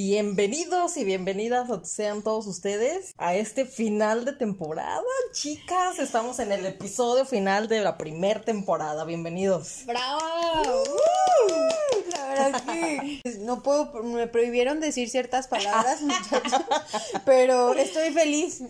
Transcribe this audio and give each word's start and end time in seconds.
Bienvenidos 0.00 0.96
y 0.96 1.02
bienvenidas 1.02 1.68
sean 1.82 2.22
todos 2.22 2.46
ustedes 2.46 3.12
a 3.18 3.34
este 3.34 3.66
final 3.66 4.24
de 4.24 4.32
temporada, 4.32 5.02
chicas. 5.32 5.98
Estamos 5.98 6.38
en 6.38 6.52
el 6.52 6.64
episodio 6.66 7.24
final 7.24 7.66
de 7.66 7.80
la 7.80 7.98
primera 7.98 8.40
temporada. 8.40 9.04
Bienvenidos. 9.04 9.82
¡Bravo! 9.86 10.22
La 11.48 11.97
no 13.40 13.62
puedo, 13.62 14.02
me 14.02 14.26
prohibieron 14.26 14.80
decir 14.80 15.08
ciertas 15.08 15.48
palabras, 15.48 16.02
muchachos, 16.02 16.60
pero 17.24 17.74
estoy 17.74 18.10
feliz, 18.12 18.62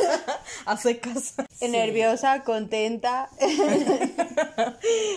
A 0.66 0.76
secas. 0.76 1.34
nerviosa, 1.60 2.42
contenta. 2.44 3.28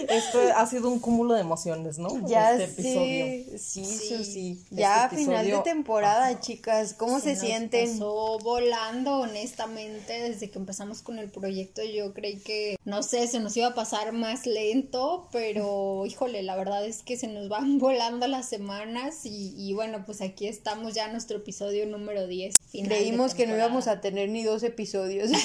Esto 0.10 0.40
ha 0.56 0.66
sido 0.66 0.90
un 0.90 1.00
cúmulo 1.00 1.34
de 1.34 1.42
emociones, 1.42 2.00
¿no? 2.00 2.28
Ya 2.28 2.54
este 2.54 2.66
episodio. 2.66 3.60
sí, 3.60 3.86
sí, 3.86 4.08
Sí. 4.10 4.24
sí. 4.24 4.66
Ya 4.72 5.06
Este 5.06 5.18
final 5.18 5.46
de 5.46 5.58
temporada, 5.60 6.40
chicas, 6.40 6.94
¿cómo 6.94 7.20
se, 7.20 7.36
sienten? 7.36 7.92
Pasó 7.92 8.40
volando, 8.40 9.20
honestamente, 9.20 10.14
desde 10.22 10.50
que 10.50 10.58
empezamos 10.60 11.02
con 11.02 11.20
el 11.20 11.30
proyecto. 11.30 11.84
Yo 11.84 12.14
creí 12.14 12.40
que, 12.40 12.78
no 12.86 13.04
sé, 13.04 13.28
se 13.28 13.40
nos 13.40 13.56
iba 13.58 13.68
a 13.68 13.76
pasar 13.76 14.12
más 14.12 14.46
lento, 14.46 15.28
pero 15.32 16.06
híjole, 16.06 16.44
la 16.44 16.56
verdad 16.56 16.86
es 16.86 17.04
que 17.04 17.18
se 17.18 17.28
nos 17.28 17.50
van 17.50 17.78
volando 17.78 17.89
las 17.98 18.48
semanas. 18.48 19.26
Y, 19.26 19.54
y 19.58 19.74
bueno, 19.74 20.04
pues 20.06 20.22
aquí 20.22 20.48
estamos 20.48 20.94
ya 20.94 21.06
en 21.06 21.14
nuestro 21.14 21.38
episodio 21.38 21.86
número 21.86 22.28
10. 22.28 22.58
final 22.72 22.90
de 22.90 22.96
Creímos 22.96 23.34
que 23.34 23.48
no 23.48 23.56
íbamos 23.56 23.88
a 23.88 24.02
tener 24.02 24.30
ni 24.30 24.44
dos 24.44 24.64
episodios. 24.64 25.32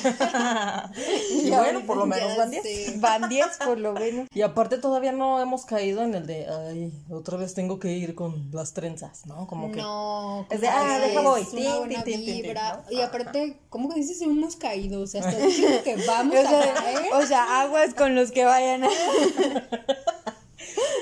Y 1.45 1.51
bueno, 1.51 1.85
por 1.87 1.97
lo 1.97 2.07
menos 2.07 2.37
van 2.37 2.51
10. 2.51 2.63
sé. 2.63 2.95
Van 2.99 3.29
10 3.29 3.47
por 3.65 3.79
lo 3.79 3.93
menos. 3.93 4.29
Y 4.33 4.43
aparte 4.43 4.79
todavía 4.79 5.13
no 5.13 5.41
hemos 5.41 5.65
caído 5.65 6.03
en 6.03 6.15
el 6.15 6.27
de, 6.27 6.47
ay, 6.49 6.93
otra 7.11 7.37
vez 7.37 7.55
tengo 7.55 7.79
que 7.79 7.93
ir 7.93 8.15
con 8.15 8.51
las 8.53 8.73
trenzas, 8.73 9.27
¿no? 9.27 9.47
Como 9.47 9.71
que... 9.71 9.79
No, 9.81 10.47
Es 10.51 10.61
de, 10.61 10.69
ah, 10.69 10.99
que 11.01 11.09
deja 11.09 11.21
voy. 11.21 11.47
Y 12.91 13.01
aparte, 13.01 13.59
¿cómo 13.69 13.89
que 13.89 14.01
dices? 14.01 14.21
Hemos 14.23 14.57
caído. 14.57 15.03
O 15.03 15.07
sea, 15.07 15.21
estás 15.21 15.43
diciendo 15.47 15.83
que 15.83 15.97
vamos 16.07 16.37
O 16.37 16.41
a 16.41 16.49
sea, 16.51 16.75
caer. 16.75 17.13
o 17.13 17.27
sea, 17.27 17.61
aguas 17.63 17.95
con 17.95 18.15
los 18.15 18.31
que 18.31 18.45
vayan 18.45 18.85
a... 18.85 18.89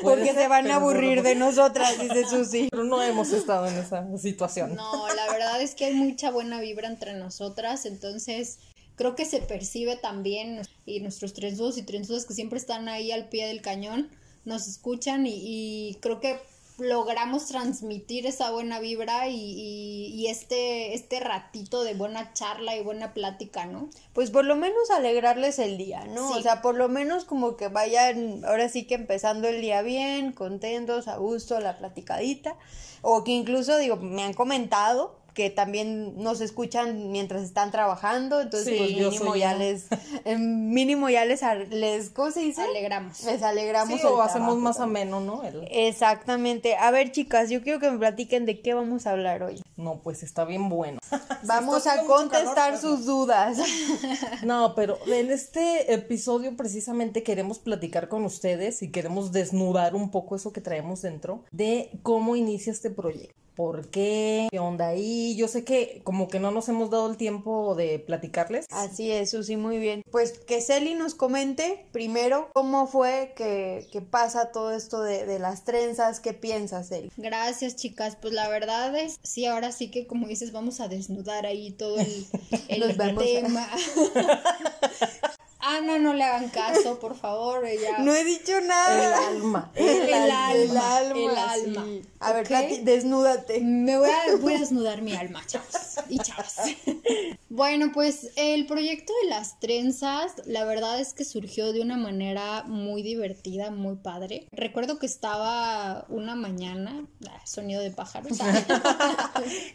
Porque 0.02 0.32
se 0.32 0.48
van 0.48 0.70
a 0.70 0.76
aburrir 0.76 1.22
de 1.22 1.34
nosotras, 1.34 1.98
dice 1.98 2.24
Susi. 2.30 2.68
Pero 2.70 2.84
no 2.84 3.02
hemos 3.02 3.32
estado 3.32 3.66
en 3.66 3.76
esa 3.76 4.06
situación. 4.18 4.74
No, 4.74 5.08
la 5.14 5.30
verdad 5.32 5.60
es 5.60 5.74
que 5.74 5.86
hay 5.86 5.94
mucha 5.94 6.30
buena 6.30 6.60
vibra 6.60 6.88
entre 6.88 7.14
nosotras, 7.14 7.86
entonces 7.86 8.58
creo 8.96 9.14
que 9.14 9.24
se 9.24 9.40
percibe 9.40 9.96
también 9.96 10.62
y 10.84 11.00
nuestros 11.00 11.32
trenzudos 11.32 11.78
y 11.78 11.82
trenzudas 11.82 12.26
que 12.26 12.34
siempre 12.34 12.58
están 12.58 12.88
ahí 12.88 13.10
al 13.10 13.28
pie 13.28 13.46
del 13.46 13.62
cañón 13.62 14.10
nos 14.44 14.66
escuchan 14.66 15.26
y, 15.26 15.90
y 15.90 15.94
creo 16.00 16.20
que 16.20 16.40
logramos 16.78 17.46
transmitir 17.46 18.26
esa 18.26 18.50
buena 18.50 18.80
vibra 18.80 19.28
y, 19.28 19.36
y- 19.36 20.06
y 20.14 20.26
este, 20.28 20.94
este 20.94 21.20
ratito 21.20 21.84
de 21.84 21.94
buena 21.94 22.32
charla 22.32 22.74
y 22.76 22.82
buena 22.82 23.14
plática, 23.14 23.66
¿no? 23.66 23.88
Pues 24.12 24.30
por 24.30 24.44
lo 24.44 24.56
menos 24.56 24.90
alegrarles 24.90 25.58
el 25.58 25.78
día, 25.78 26.04
¿no? 26.06 26.32
Sí. 26.32 26.38
O 26.38 26.42
sea, 26.42 26.62
por 26.62 26.74
lo 26.74 26.88
menos 26.88 27.24
como 27.24 27.56
que 27.56 27.68
vayan, 27.68 28.44
ahora 28.44 28.68
sí 28.68 28.86
que 28.86 28.94
empezando 28.94 29.48
el 29.48 29.60
día 29.60 29.82
bien, 29.82 30.32
contentos, 30.32 31.08
a 31.08 31.16
gusto, 31.16 31.60
la 31.60 31.78
platicadita. 31.78 32.56
O 33.02 33.24
que 33.24 33.32
incluso, 33.32 33.76
digo, 33.78 33.96
me 33.96 34.22
han 34.22 34.32
comentado 34.34 35.16
que 35.34 35.50
también 35.50 36.16
nos 36.22 36.40
escuchan 36.40 37.10
mientras 37.10 37.42
están 37.42 37.70
trabajando, 37.70 38.40
entonces 38.40 38.68
Sí, 38.72 38.78
pues 38.78 38.90
yo 38.96 39.10
mínimo 39.10 39.36
ya 39.36 39.50
una. 39.50 39.58
les, 39.58 39.86
eh, 40.24 40.36
mínimo 40.38 41.08
ya 41.08 41.24
les, 41.24 41.40
les, 41.70 42.10
¿cómo 42.10 42.30
se 42.30 42.40
dice? 42.40 42.62
Alegramos. 42.62 43.22
Les 43.24 43.42
alegramos 43.42 44.00
Sí, 44.00 44.06
o 44.06 44.20
hacemos 44.22 44.56
más 44.58 44.76
también. 44.78 45.08
ameno, 45.08 45.20
¿no? 45.20 45.42
El- 45.42 45.66
Exactamente. 45.70 46.76
A 46.76 46.90
ver, 46.90 47.12
chicas, 47.12 47.50
yo 47.50 47.62
quiero 47.62 47.78
que 47.80 47.90
me 47.90 47.98
platiquen 47.98 48.44
de 48.46 48.60
qué 48.60 48.74
vamos 48.74 49.06
a 49.06 49.12
hablar 49.12 49.42
hoy. 49.42 49.62
No, 49.76 50.00
pues 50.02 50.22
está 50.22 50.44
bien 50.44 50.68
bueno. 50.68 50.98
Vamos 51.44 51.86
a 51.86 52.04
contestar 52.04 52.54
calor, 52.74 52.78
sus 52.80 53.04
dudas. 53.06 53.58
No, 54.44 54.74
pero 54.74 54.98
en 55.06 55.30
este 55.30 55.92
episodio 55.92 56.56
precisamente 56.56 57.22
queremos 57.22 57.58
platicar 57.58 58.08
con 58.08 58.24
ustedes 58.24 58.82
y 58.82 58.90
queremos 58.90 59.32
desnudar 59.32 59.94
un 59.94 60.10
poco 60.10 60.36
eso 60.36 60.52
que 60.52 60.60
traemos 60.60 61.02
dentro 61.02 61.44
de 61.50 61.90
cómo 62.02 62.36
inicia 62.36 62.70
este 62.72 62.90
proyecto. 62.90 63.34
¿Por 63.54 63.88
qué? 63.88 64.48
¿Qué 64.50 64.58
onda 64.58 64.88
ahí? 64.88 65.36
Yo 65.36 65.48
sé 65.48 65.64
que 65.64 66.00
como 66.04 66.28
que 66.28 66.40
no 66.40 66.50
nos 66.50 66.68
hemos 66.68 66.90
dado 66.90 67.10
el 67.10 67.16
tiempo 67.16 67.74
de 67.74 67.98
platicarles. 67.98 68.66
Así 68.70 69.10
es, 69.10 69.30
Susi, 69.30 69.56
muy 69.56 69.78
bien. 69.78 70.02
Pues 70.10 70.38
que 70.38 70.60
Celi 70.60 70.94
nos 70.94 71.14
comente 71.14 71.86
primero 71.92 72.48
cómo 72.54 72.86
fue 72.86 73.32
que, 73.36 73.86
que 73.92 74.00
pasa 74.00 74.52
todo 74.52 74.72
esto 74.72 75.02
de, 75.02 75.26
de 75.26 75.38
las 75.38 75.64
trenzas, 75.64 76.20
qué 76.20 76.32
piensas, 76.32 76.88
Celi. 76.88 77.10
Gracias, 77.16 77.76
chicas. 77.76 78.16
Pues 78.20 78.32
la 78.32 78.48
verdad 78.48 78.96
es, 78.96 79.18
sí, 79.22 79.46
ahora 79.46 79.72
sí 79.72 79.90
que 79.90 80.06
como 80.06 80.26
dices, 80.28 80.52
vamos 80.52 80.80
a 80.80 80.88
desnudar 80.88 81.46
ahí 81.46 81.72
todo 81.72 81.98
el, 81.98 82.26
el 82.68 82.96
tema. 83.16 83.68
ah, 85.62 85.80
no, 85.82 85.98
no 85.98 86.12
le 86.12 86.22
hagan 86.24 86.50
caso, 86.50 86.98
por 87.00 87.16
favor. 87.16 87.64
ella- 87.66 87.98
No 88.00 88.14
he 88.14 88.24
dicho 88.24 88.58
El 88.58 88.66
nada. 88.68 89.28
alma. 89.28 89.70
El 89.74 90.12
alma, 90.12 90.52
el 90.52 90.76
alma. 90.76 91.54
el 91.56 91.64
sí. 91.64 91.76
alma. 91.78 91.86
A 92.20 92.32
ver, 92.34 92.46
plati- 92.46 92.82
desnúdate. 92.82 93.60
Me 93.60 93.96
voy 93.98 94.10
a, 94.10 94.36
voy 94.40 94.54
a 94.54 94.58
desnudar 94.60 95.00
mi 95.02 95.14
alma, 95.16 95.42
chavos 95.46 95.68
y 96.08 96.18
chavas. 96.18 96.56
Bueno, 97.54 97.90
pues 97.92 98.30
el 98.36 98.64
proyecto 98.66 99.12
de 99.22 99.28
las 99.28 99.60
trenzas, 99.60 100.32
la 100.46 100.64
verdad 100.64 100.98
es 100.98 101.12
que 101.12 101.22
surgió 101.26 101.74
de 101.74 101.82
una 101.82 101.98
manera 101.98 102.62
muy 102.62 103.02
divertida, 103.02 103.70
muy 103.70 103.96
padre. 103.96 104.46
Recuerdo 104.52 104.98
que 104.98 105.04
estaba 105.04 106.06
una 106.08 106.34
mañana, 106.34 107.04
ah, 107.28 107.40
sonido 107.44 107.82
de 107.82 107.90
pájaros. 107.90 108.38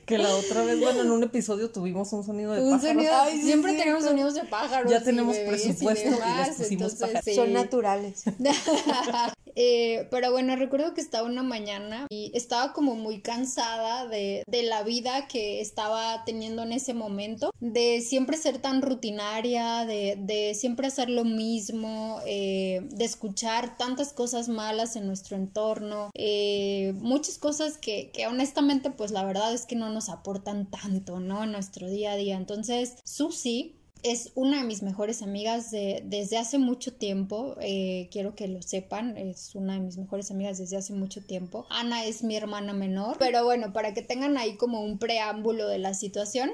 Que 0.08 0.18
la 0.18 0.36
otra 0.36 0.64
vez, 0.64 0.80
bueno, 0.80 1.02
en 1.02 1.12
un 1.12 1.22
episodio 1.24 1.70
tuvimos 1.70 2.12
un 2.14 2.24
sonido 2.24 2.54
de 2.54 2.62
Un 2.64 2.72
pájaro. 2.80 2.94
sonido, 2.94 3.14
Ay, 3.16 3.38
sí, 3.38 3.44
siempre 3.44 3.74
es 3.74 3.78
tenemos 3.78 4.04
sonidos 4.04 4.34
de 4.34 4.44
pájaros. 4.46 4.92
Ya 4.92 5.04
tenemos 5.04 5.36
bebés 5.80 6.04
y 6.04 6.06
presupuesto 6.06 6.08
y 6.08 6.12
les 6.12 6.20
demás, 6.20 6.58
pusimos 6.58 6.94
entonces, 6.94 7.22
sí. 7.24 7.36
Son 7.36 7.54
naturales. 7.54 8.24
Eh, 9.60 10.08
pero 10.12 10.32
bueno, 10.32 10.56
recuerdo 10.56 10.94
que 10.94 11.02
estaba 11.02 11.28
una 11.28 11.42
mañana 11.42 12.06
y 12.12 12.32
estaba 12.36 12.74
como 12.74 12.94
muy 12.94 13.22
cansada 13.22 14.06
de, 14.06 14.44
de 14.46 14.62
la 14.62 14.84
vida 14.84 15.28
que 15.28 15.62
estaba 15.62 16.24
teniendo 16.26 16.62
en 16.62 16.74
ese 16.74 16.94
momento, 16.94 17.50
de 17.60 18.02
siempre 18.02 18.38
ser 18.38 18.60
tan 18.60 18.84
rutinaria, 18.84 19.84
de, 19.86 20.16
de 20.20 20.54
siempre 20.54 20.86
hacer 20.86 21.10
lo 21.10 21.24
mismo, 21.24 22.20
eh, 22.28 22.82
de 22.92 23.04
escuchar 23.04 23.78
tantas 23.78 24.14
cosas 24.14 24.48
malas 24.48 24.96
en 24.96 25.08
nuestro 25.08 25.36
entorno, 25.36 26.12
eh, 26.14 26.94
muchas 26.98 27.40
cosas 27.40 27.80
que, 27.80 28.12
que 28.12 28.28
honestamente 28.28 28.92
pues 28.92 29.10
la 29.10 29.26
verdad 29.26 29.56
es 29.56 29.66
que 29.66 29.76
no 29.76 29.90
nos 29.90 30.10
aportan 30.10 30.70
tanto, 30.70 31.20
¿no? 31.20 31.46
En 31.46 31.54
nuestro 31.54 31.90
día 31.90 32.12
a 32.12 32.16
día. 32.16 32.38
Entonces, 32.38 32.98
Susi 33.04 33.74
es 34.12 34.32
una 34.36 34.58
de 34.60 34.64
mis 34.64 34.82
mejores 34.84 35.22
amigas 35.22 35.72
de, 35.72 36.02
desde 36.06 36.38
hace 36.38 36.58
mucho 36.58 36.94
tiempo. 36.94 37.56
eh, 37.62 38.10
quiero 38.12 38.36
que 38.36 38.48
lo 38.48 38.62
sepan. 38.62 39.18
Es 39.18 39.56
una 39.56 39.74
de 39.74 39.80
mis 39.80 39.98
mejores 39.98 40.32
amigas 40.32 40.58
desde 40.58 40.78
hace 40.78 40.94
mucho 40.94 41.22
tiempo. 41.22 41.66
Ana 41.70 42.06
es 42.06 42.24
mi 42.24 42.36
hermana 42.36 42.74
menor. 42.74 43.18
Pero 43.20 43.44
bueno, 43.44 43.74
para 43.74 43.94
que 43.94 44.02
tengan 44.02 44.38
ahí 44.38 44.56
como 44.58 44.82
un 44.82 44.98
preámbulo 45.00 45.68
de 45.68 45.80
la 45.80 45.94
situación. 45.94 46.52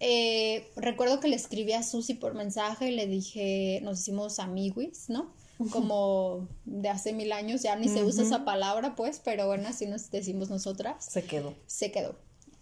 eh, 0.00 0.66
recuerdo 0.76 1.18
que 1.20 1.28
le 1.28 1.36
escribí 1.36 1.72
a 1.72 1.82
Susi 1.82 2.14
por 2.14 2.34
mensaje 2.34 2.88
y 2.90 2.94
le 2.94 3.06
dije, 3.08 3.80
nos 3.82 4.00
hicimos 4.00 4.38
amiguis, 4.38 5.08
¿no? 5.08 5.32
Como 5.72 6.46
de 6.66 6.88
hace 6.88 7.12
mil 7.12 7.32
años, 7.32 7.62
ya 7.62 7.74
ni 7.74 7.88
se 7.88 8.04
usa 8.04 8.22
esa 8.22 8.44
palabra, 8.44 8.94
pues, 8.94 9.20
pero 9.24 9.48
bueno, 9.48 9.68
así 9.68 9.86
nos 9.86 10.08
decimos 10.12 10.50
nosotras 10.50 11.04
Se 11.04 11.24
quedó. 11.24 11.52
se 11.66 11.90
quedó. 11.90 12.14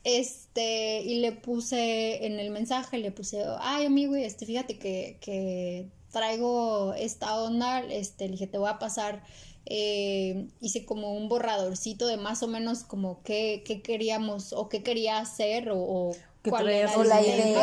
Este, 0.07 1.01
y 1.01 1.19
le 1.19 1.33
puse 1.33 2.27
en 2.27 2.39
el 2.39 2.53
mensaje, 2.53 2.97
le 2.97 3.11
puse, 3.11 3.45
ay 3.59 3.87
amigo, 3.87 4.15
este, 4.15 4.47
fíjate 4.47 4.79
que, 4.79 5.19
que 5.21 5.89
traigo 6.13 6.95
esta 6.95 7.43
onda, 7.43 7.81
este, 7.81 8.27
le 8.27 8.33
dije, 8.35 8.47
te 8.47 8.57
voy 8.57 8.69
a 8.69 8.79
pasar, 8.79 9.25
eh, 9.65 10.47
hice 10.61 10.85
como 10.85 11.13
un 11.17 11.29
borradorcito 11.29 12.07
de 12.07 12.19
más 12.19 12.45
o 12.45 12.47
menos 12.47 12.85
como 12.85 13.21
qué, 13.25 13.65
qué 13.67 13.83
queríamos 13.83 14.53
o 14.53 14.69
qué 14.69 14.85
quería 14.85 15.19
hacer 15.19 15.71
o, 15.71 15.79
o 15.79 16.13
¿Qué 16.45 16.51
cuál 16.51 16.69
era 16.69 16.93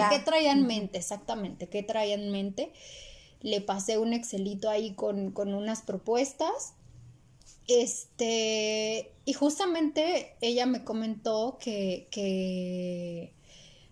qué 0.09 0.19
traía 0.19 0.51
en 0.51 0.67
mente, 0.67 0.97
exactamente, 0.97 1.69
qué 1.69 1.81
traía 1.81 2.15
en 2.15 2.29
mente. 2.29 2.73
Le 3.39 3.61
pasé 3.61 3.99
un 3.99 4.11
Excelito 4.11 4.69
ahí 4.69 4.91
con, 4.95 5.31
con 5.31 5.53
unas 5.53 5.81
propuestas 5.81 6.73
este, 7.67 9.11
y 9.25 9.33
justamente 9.33 10.35
ella 10.41 10.65
me 10.65 10.83
comentó 10.83 11.57
que, 11.59 12.07
que 12.11 13.33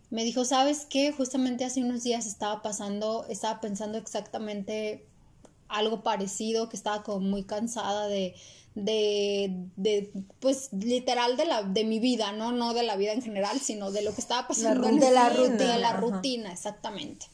me 0.10 0.24
dijo, 0.24 0.44
¿sabes 0.46 0.86
qué? 0.90 1.12
Justamente 1.12 1.64
hace 1.64 1.82
unos 1.82 2.04
días 2.04 2.26
estaba 2.26 2.62
pasando, 2.62 3.26
estaba 3.30 3.62
pensando 3.62 3.98
exactamente 3.98 5.06
algo 5.70 6.04
parecido, 6.04 6.68
que 6.68 6.76
estaba 6.76 7.02
como 7.02 7.22
muy 7.22 7.44
cansada 7.44 8.08
de, 8.08 8.36
de, 8.76 9.68
de 9.78 10.12
pues 10.40 10.70
literal 10.74 11.38
de 11.38 11.46
la, 11.46 11.64
de 11.64 11.86
mi 11.86 12.00
vida, 12.00 12.34
¿no? 12.34 12.52
No 12.52 12.74
de 12.74 12.84
la 12.84 12.98
vida 12.98 13.14
en 13.14 13.22
general, 13.22 13.60
sino 13.62 13.92
de 13.92 14.02
lo 14.02 14.14
que 14.14 14.22
estaba 14.22 14.48
pasando 14.50 14.88
en 14.90 15.00
de 15.00 15.12
la 15.12 15.30
rutina, 15.30 15.74
de 15.74 15.80
la 15.80 15.94
rutina, 15.94 16.52
exactamente. 16.52 17.28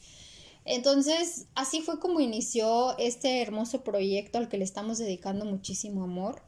Entonces, 0.70 1.46
así 1.54 1.80
fue 1.80 1.98
como 1.98 2.20
inició 2.20 2.96
este 2.98 3.40
hermoso 3.40 3.82
proyecto 3.82 4.36
al 4.36 4.50
que 4.50 4.58
le 4.58 4.64
estamos 4.64 4.98
dedicando 4.98 5.46
muchísimo 5.46 6.04
amor. 6.04 6.42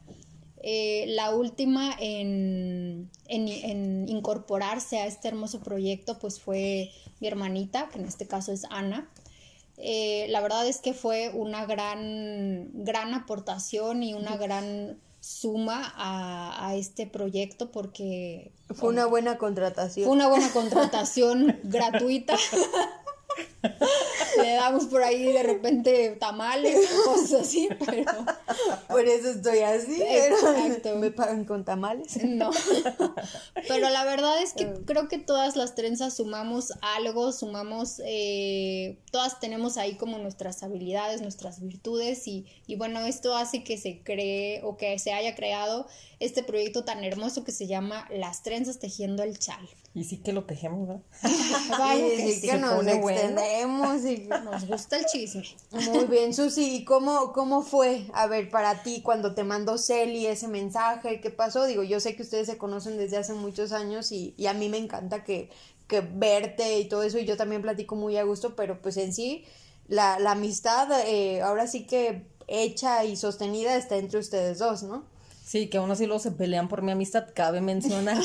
Eh, 0.61 1.05
la 1.07 1.33
última 1.33 1.91
en, 1.99 3.09
en, 3.25 3.47
en, 3.47 4.07
incorporarse 4.07 4.99
a 4.99 5.07
este 5.07 5.27
hermoso 5.27 5.61
proyecto 5.61 6.19
pues 6.19 6.39
fue 6.39 6.91
mi 7.19 7.27
hermanita, 7.27 7.89
que 7.89 7.97
en 7.97 8.05
este 8.05 8.27
caso 8.27 8.51
es 8.51 8.65
Ana. 8.69 9.09
Eh, 9.77 10.27
la 10.29 10.39
verdad 10.41 10.67
es 10.67 10.77
que 10.77 10.93
fue 10.93 11.31
una 11.33 11.65
gran, 11.65 12.69
gran 12.73 13.15
aportación 13.15 14.03
y 14.03 14.13
una 14.13 14.37
gran 14.37 14.99
suma 15.19 15.93
a, 15.95 16.67
a 16.67 16.75
este 16.75 17.07
proyecto 17.07 17.71
porque... 17.71 18.51
Fue 18.75 18.89
una 18.89 19.07
buena 19.07 19.39
contratación. 19.39 20.05
Fue 20.05 20.15
una 20.15 20.27
buena 20.27 20.49
contratación 20.53 21.59
gratuita. 21.63 22.37
Le 24.37 24.53
damos 24.53 24.85
por 24.85 25.03
ahí 25.03 25.31
de 25.31 25.43
repente 25.43 26.15
tamales 26.19 26.89
o 26.91 27.03
cosas 27.11 27.41
así, 27.41 27.69
pero... 27.85 28.11
Por 28.87 29.05
eso 29.05 29.31
estoy 29.31 29.59
así. 29.59 30.01
Exacto. 30.01 30.95
¿Me 30.95 31.11
pagan 31.11 31.45
con 31.45 31.63
tamales? 31.65 32.23
No. 32.23 32.51
Pero 33.67 33.89
la 33.89 34.03
verdad 34.03 34.41
es 34.41 34.53
que 34.53 34.71
creo 34.85 35.07
que 35.07 35.17
todas 35.17 35.55
las 35.55 35.75
trenzas 35.75 36.15
sumamos 36.15 36.73
algo, 36.81 37.31
sumamos... 37.31 38.01
Eh, 38.05 38.99
todas 39.11 39.39
tenemos 39.39 39.77
ahí 39.77 39.95
como 39.95 40.17
nuestras 40.17 40.63
habilidades, 40.63 41.21
nuestras 41.21 41.61
virtudes 41.61 42.27
y, 42.27 42.45
y 42.67 42.75
bueno, 42.75 43.05
esto 43.05 43.35
hace 43.35 43.63
que 43.63 43.77
se 43.77 44.01
cree 44.03 44.61
o 44.63 44.77
que 44.77 44.97
se 44.99 45.13
haya 45.13 45.35
creado 45.35 45.87
este 46.19 46.43
proyecto 46.43 46.83
tan 46.83 47.03
hermoso 47.03 47.43
que 47.43 47.51
se 47.51 47.67
llama 47.67 48.07
Las 48.11 48.43
Trenzas 48.43 48.79
Tejiendo 48.79 49.23
el 49.23 49.39
Chal. 49.39 49.67
Y 49.93 50.05
sí 50.05 50.17
que 50.17 50.31
lo 50.31 50.45
tejemos, 50.45 50.87
¿verdad? 50.87 51.03
Que, 51.93 52.33
sí, 52.33 52.47
que 52.47 52.57
nos 52.57 52.85
extendemos 52.87 54.05
y 54.05 54.17
nos 54.43 54.65
gusta 54.65 54.97
el 54.97 55.05
chisme. 55.05 55.43
Muy 55.91 56.05
bien, 56.05 56.33
Susi, 56.33 56.75
¿y 56.75 56.85
cómo, 56.85 57.33
cómo 57.33 57.61
fue, 57.61 58.05
a 58.13 58.27
ver, 58.27 58.49
para 58.49 58.83
ti 58.83 59.01
cuando 59.01 59.33
te 59.33 59.43
mandó 59.43 59.77
Celi 59.77 60.27
ese 60.27 60.47
mensaje? 60.47 61.19
¿Qué 61.19 61.29
pasó? 61.29 61.65
Digo, 61.65 61.83
yo 61.83 61.99
sé 61.99 62.15
que 62.15 62.23
ustedes 62.23 62.47
se 62.47 62.57
conocen 62.57 62.97
desde 62.97 63.17
hace 63.17 63.33
muchos 63.33 63.73
años 63.73 64.11
y, 64.11 64.33
y 64.37 64.45
a 64.47 64.53
mí 64.53 64.69
me 64.69 64.77
encanta 64.77 65.23
que, 65.25 65.49
que 65.87 65.99
verte 65.99 66.79
y 66.79 66.87
todo 66.87 67.03
eso 67.03 67.19
y 67.19 67.25
yo 67.25 67.35
también 67.35 67.61
platico 67.61 67.95
muy 67.95 68.15
a 68.15 68.23
gusto, 68.23 68.55
pero 68.55 68.81
pues 68.81 68.95
en 68.95 69.13
sí 69.13 69.43
la, 69.87 70.19
la 70.19 70.31
amistad 70.31 70.89
eh, 71.05 71.41
ahora 71.41 71.67
sí 71.67 71.85
que 71.85 72.25
hecha 72.47 73.03
y 73.03 73.17
sostenida 73.17 73.75
está 73.75 73.97
entre 73.97 74.19
ustedes 74.19 74.59
dos, 74.59 74.83
¿no? 74.83 75.05
Sí, 75.51 75.67
que 75.67 75.79
aún 75.79 75.91
así 75.91 76.05
luego 76.05 76.21
se 76.21 76.31
pelean 76.31 76.69
por 76.69 76.81
mi 76.81 76.93
amistad, 76.93 77.25
cabe 77.33 77.59
mencionar. 77.59 78.23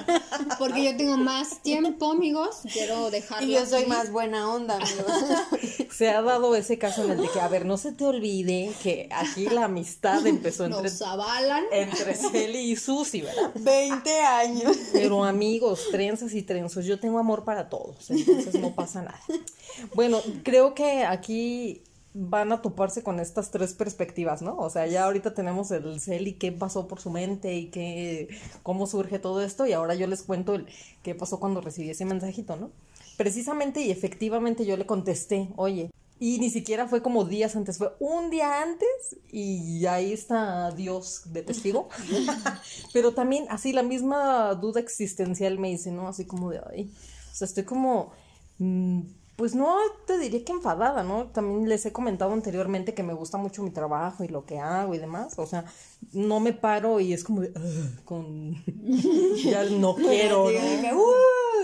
Porque 0.58 0.82
yo 0.82 0.96
tengo 0.96 1.16
más 1.16 1.62
tiempo, 1.62 2.10
amigos, 2.10 2.62
quiero 2.72 3.12
dejarlo. 3.12 3.46
Y 3.46 3.52
yo 3.52 3.64
soy 3.64 3.86
más 3.86 4.10
buena 4.10 4.52
onda, 4.52 4.78
amigos. 4.78 5.06
se 5.92 6.10
ha 6.10 6.20
dado 6.20 6.56
ese 6.56 6.76
caso 6.76 7.04
en 7.04 7.12
el 7.12 7.20
de 7.20 7.28
que, 7.28 7.40
a 7.40 7.46
ver, 7.46 7.64
no 7.64 7.76
se 7.76 7.92
te 7.92 8.04
olvide 8.04 8.72
que 8.82 9.08
aquí 9.12 9.46
la 9.46 9.66
amistad 9.66 10.26
empezó 10.26 10.64
entre... 10.64 10.82
Nos 10.82 11.00
avalan. 11.00 11.62
Entre 11.70 12.16
Celi 12.16 12.72
y 12.72 12.74
Susi, 12.74 13.20
¿verdad? 13.20 13.52
20 13.54 14.20
años. 14.22 14.76
Pero 14.92 15.22
amigos, 15.22 15.80
trenzas 15.92 16.34
y 16.34 16.42
trenzos, 16.42 16.84
yo 16.86 16.98
tengo 16.98 17.20
amor 17.20 17.44
para 17.44 17.68
todos, 17.68 18.10
entonces 18.10 18.52
no 18.56 18.74
pasa 18.74 19.02
nada. 19.02 19.20
Bueno, 19.94 20.20
creo 20.42 20.74
que 20.74 21.04
aquí 21.04 21.84
van 22.14 22.52
a 22.52 22.62
toparse 22.62 23.02
con 23.02 23.18
estas 23.18 23.50
tres 23.50 23.74
perspectivas, 23.74 24.40
¿no? 24.40 24.56
O 24.56 24.70
sea, 24.70 24.86
ya 24.86 25.04
ahorita 25.04 25.34
tenemos 25.34 25.72
el 25.72 26.00
cel 26.00 26.28
y 26.28 26.34
qué 26.34 26.52
pasó 26.52 26.86
por 26.86 27.00
su 27.00 27.10
mente 27.10 27.54
y 27.54 27.66
qué, 27.70 28.28
cómo 28.62 28.86
surge 28.86 29.18
todo 29.18 29.42
esto 29.42 29.66
y 29.66 29.72
ahora 29.72 29.96
yo 29.96 30.06
les 30.06 30.22
cuento 30.22 30.54
el 30.54 30.66
qué 31.02 31.16
pasó 31.16 31.40
cuando 31.40 31.60
recibí 31.60 31.90
ese 31.90 32.04
mensajito, 32.04 32.54
¿no? 32.56 32.70
Precisamente 33.16 33.80
y 33.82 33.90
efectivamente 33.90 34.64
yo 34.64 34.76
le 34.76 34.86
contesté, 34.86 35.48
oye, 35.56 35.90
y 36.20 36.38
ni 36.38 36.50
siquiera 36.50 36.86
fue 36.86 37.02
como 37.02 37.24
días 37.24 37.56
antes, 37.56 37.78
fue 37.78 37.92
un 37.98 38.30
día 38.30 38.62
antes 38.62 39.16
y 39.32 39.84
ahí 39.86 40.12
está 40.12 40.70
Dios 40.70 41.22
de 41.32 41.42
testigo. 41.42 41.88
Pero 42.92 43.12
también 43.12 43.46
así 43.50 43.72
la 43.72 43.82
misma 43.82 44.54
duda 44.54 44.78
existencial 44.78 45.58
me 45.58 45.70
dice, 45.70 45.90
¿no? 45.90 46.06
Así 46.06 46.24
como 46.26 46.50
de, 46.50 46.60
ay, 46.70 46.92
o 47.32 47.34
sea, 47.34 47.46
estoy 47.46 47.64
como... 47.64 48.12
Mm, 48.58 49.02
pues 49.36 49.54
no 49.54 49.76
te 50.06 50.18
diría 50.18 50.44
que 50.44 50.52
enfadada, 50.52 51.02
¿no? 51.02 51.26
También 51.26 51.68
les 51.68 51.84
he 51.86 51.92
comentado 51.92 52.32
anteriormente 52.32 52.94
que 52.94 53.02
me 53.02 53.14
gusta 53.14 53.36
mucho 53.38 53.62
mi 53.62 53.70
trabajo 53.70 54.24
y 54.24 54.28
lo 54.28 54.44
que 54.44 54.58
hago 54.58 54.94
y 54.94 54.98
demás. 54.98 55.38
O 55.38 55.46
sea, 55.46 55.64
no 56.12 56.40
me 56.40 56.52
paro 56.52 57.00
y 57.00 57.12
es 57.12 57.24
como 57.24 57.40
de, 57.40 57.52
con... 58.04 58.62
ya 59.44 59.64
no 59.64 59.94
quiero, 59.94 60.50
¿no? 60.50 61.04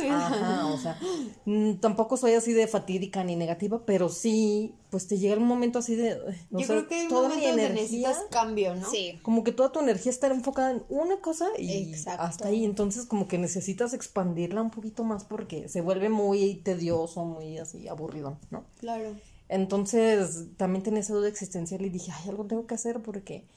Ajá, 0.08 0.66
o 0.66 0.78
sea, 0.78 0.98
mm, 1.44 1.74
tampoco 1.74 2.16
soy 2.16 2.32
así 2.32 2.52
de 2.52 2.66
fatídica 2.66 3.22
ni 3.24 3.36
negativa, 3.36 3.84
pero 3.84 4.08
sí, 4.08 4.74
pues 4.90 5.06
te 5.06 5.18
llega 5.18 5.36
un 5.36 5.46
momento 5.46 5.78
así 5.78 5.94
de, 5.94 6.18
Yo 6.50 6.66
creo 6.66 6.88
que 6.88 7.06
toda 7.08 7.28
mi 7.28 7.44
energía 7.44 7.68
necesitas 7.68 8.24
cambio, 8.30 8.74
¿no? 8.74 8.88
Sí. 8.90 9.18
Como 9.22 9.44
que 9.44 9.52
toda 9.52 9.72
tu 9.72 9.80
energía 9.80 10.10
está 10.10 10.28
enfocada 10.28 10.70
en 10.72 10.84
una 10.88 11.20
cosa 11.20 11.46
y 11.58 11.92
hasta 12.06 12.48
ahí, 12.48 12.64
entonces 12.64 13.06
como 13.06 13.28
que 13.28 13.38
necesitas 13.38 13.92
expandirla 13.92 14.62
un 14.62 14.70
poquito 14.70 15.04
más 15.04 15.24
porque 15.24 15.68
se 15.68 15.80
vuelve 15.80 16.08
muy 16.08 16.56
tedioso, 16.56 17.24
muy 17.24 17.58
así 17.58 17.88
aburrido, 17.88 18.38
¿no? 18.50 18.64
Claro. 18.78 19.14
Entonces, 19.48 20.46
también 20.56 20.84
tenía 20.84 21.00
esa 21.00 21.12
duda 21.12 21.28
existencial 21.28 21.82
y 21.82 21.88
dije, 21.88 22.12
ay, 22.12 22.30
algo 22.30 22.46
tengo 22.46 22.66
que 22.68 22.74
hacer 22.76 23.02
porque 23.02 23.48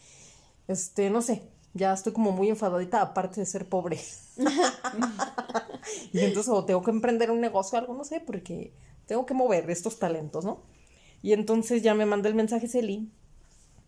este, 0.68 1.10
no 1.10 1.22
sé, 1.22 1.44
ya 1.74 1.94
estoy 1.94 2.14
como 2.14 2.32
muy 2.32 2.50
enfadadita 2.50 3.02
aparte 3.02 3.40
de 3.40 3.46
ser 3.46 3.68
pobre. 3.68 4.00
y 6.14 6.20
entonces 6.20 6.50
o 6.50 6.66
tengo 6.66 6.84
que 6.84 6.92
emprender 6.92 7.32
un 7.32 7.42
negocio 7.42 7.78
o 7.78 7.82
algo, 7.82 7.94
no 7.94 8.04
sé, 8.04 8.20
porque 8.20 8.74
tengo 9.06 9.26
que 9.26 9.34
mover 9.34 9.70
estos 9.70 10.00
talentos, 10.00 10.46
¿no? 10.46 10.62
Y 11.22 11.34
entonces 11.34 11.82
ya 11.82 11.94
me 11.94 12.06
manda 12.06 12.30
el 12.30 12.36
mensaje 12.36 12.68
Celi. 12.68 13.10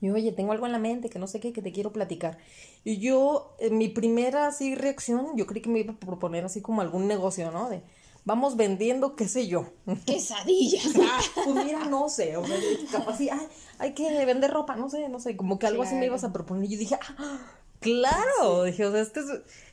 Y 0.01 0.09
oye, 0.09 0.31
tengo 0.31 0.51
algo 0.51 0.65
en 0.65 0.71
la 0.71 0.79
mente 0.79 1.09
que 1.09 1.19
no 1.19 1.27
sé 1.27 1.39
qué, 1.39 1.53
que 1.53 1.61
te 1.61 1.71
quiero 1.71 1.91
platicar. 1.91 2.37
Y 2.83 2.97
yo, 2.97 3.55
en 3.59 3.77
mi 3.77 3.87
primera 3.87 4.47
así 4.47 4.75
reacción, 4.75 5.35
yo 5.35 5.47
creí 5.47 5.61
que 5.61 5.69
me 5.69 5.79
iba 5.79 5.93
a 5.93 5.99
proponer 5.99 6.45
así 6.45 6.61
como 6.61 6.81
algún 6.81 7.07
negocio, 7.07 7.49
¿no? 7.51 7.69
De 7.69 7.81
vamos 8.25 8.57
vendiendo, 8.57 9.15
qué 9.15 9.27
sé 9.27 9.47
yo. 9.47 9.67
Quesadillas. 10.05 10.93
pues 11.35 11.65
mira, 11.65 11.85
no 11.85 12.09
sé, 12.09 12.35
o 12.35 12.45
sea, 12.45 12.57
capaz 12.91 13.17
sí, 13.17 13.29
ay, 13.29 13.47
hay 13.79 13.93
que 13.93 14.25
vender 14.25 14.51
ropa, 14.51 14.75
no 14.75 14.89
sé, 14.89 15.09
no 15.09 15.19
sé, 15.19 15.35
como 15.35 15.59
que 15.59 15.67
algo 15.67 15.83
así 15.83 15.95
me 15.95 16.05
ibas 16.05 16.23
a 16.23 16.33
proponer. 16.33 16.65
Y 16.65 16.73
yo 16.73 16.79
dije, 16.79 16.97
ah, 17.17 17.39
claro, 17.79 18.63
dije, 18.63 18.85
o 18.85 18.91
sea, 18.91 19.01
este 19.01 19.19
es, 19.21 19.27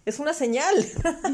es 0.05 0.19
una 0.19 0.35
señal. 0.35 0.75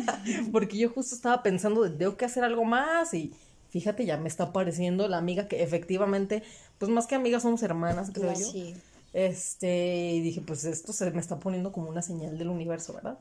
Porque 0.53 0.79
yo 0.79 0.91
justo 0.91 1.15
estaba 1.15 1.43
pensando, 1.43 1.91
tengo 1.91 2.17
que 2.17 2.25
hacer 2.25 2.45
algo 2.45 2.65
más 2.65 3.15
y 3.15 3.33
fíjate, 3.71 4.07
ya 4.07 4.17
me 4.17 4.29
está 4.29 4.45
apareciendo 4.45 5.09
la 5.09 5.19
amiga 5.19 5.49
que 5.49 5.63
efectivamente, 5.63 6.43
pues 6.79 6.91
más 6.91 7.07
que 7.07 7.15
amigas 7.15 7.43
somos 7.43 7.63
hermanas, 7.63 8.11
creo 8.13 8.33
yo. 8.33 8.51
Sí. 8.51 8.75
Este, 9.13 10.13
y 10.15 10.21
dije, 10.21 10.41
pues 10.41 10.65
esto 10.65 10.93
se 10.93 11.11
me 11.11 11.21
está 11.21 11.39
poniendo 11.39 11.73
como 11.73 11.89
una 11.89 12.03
señal 12.03 12.39
del 12.39 12.49
universo, 12.49 12.93
¿verdad? 12.93 13.19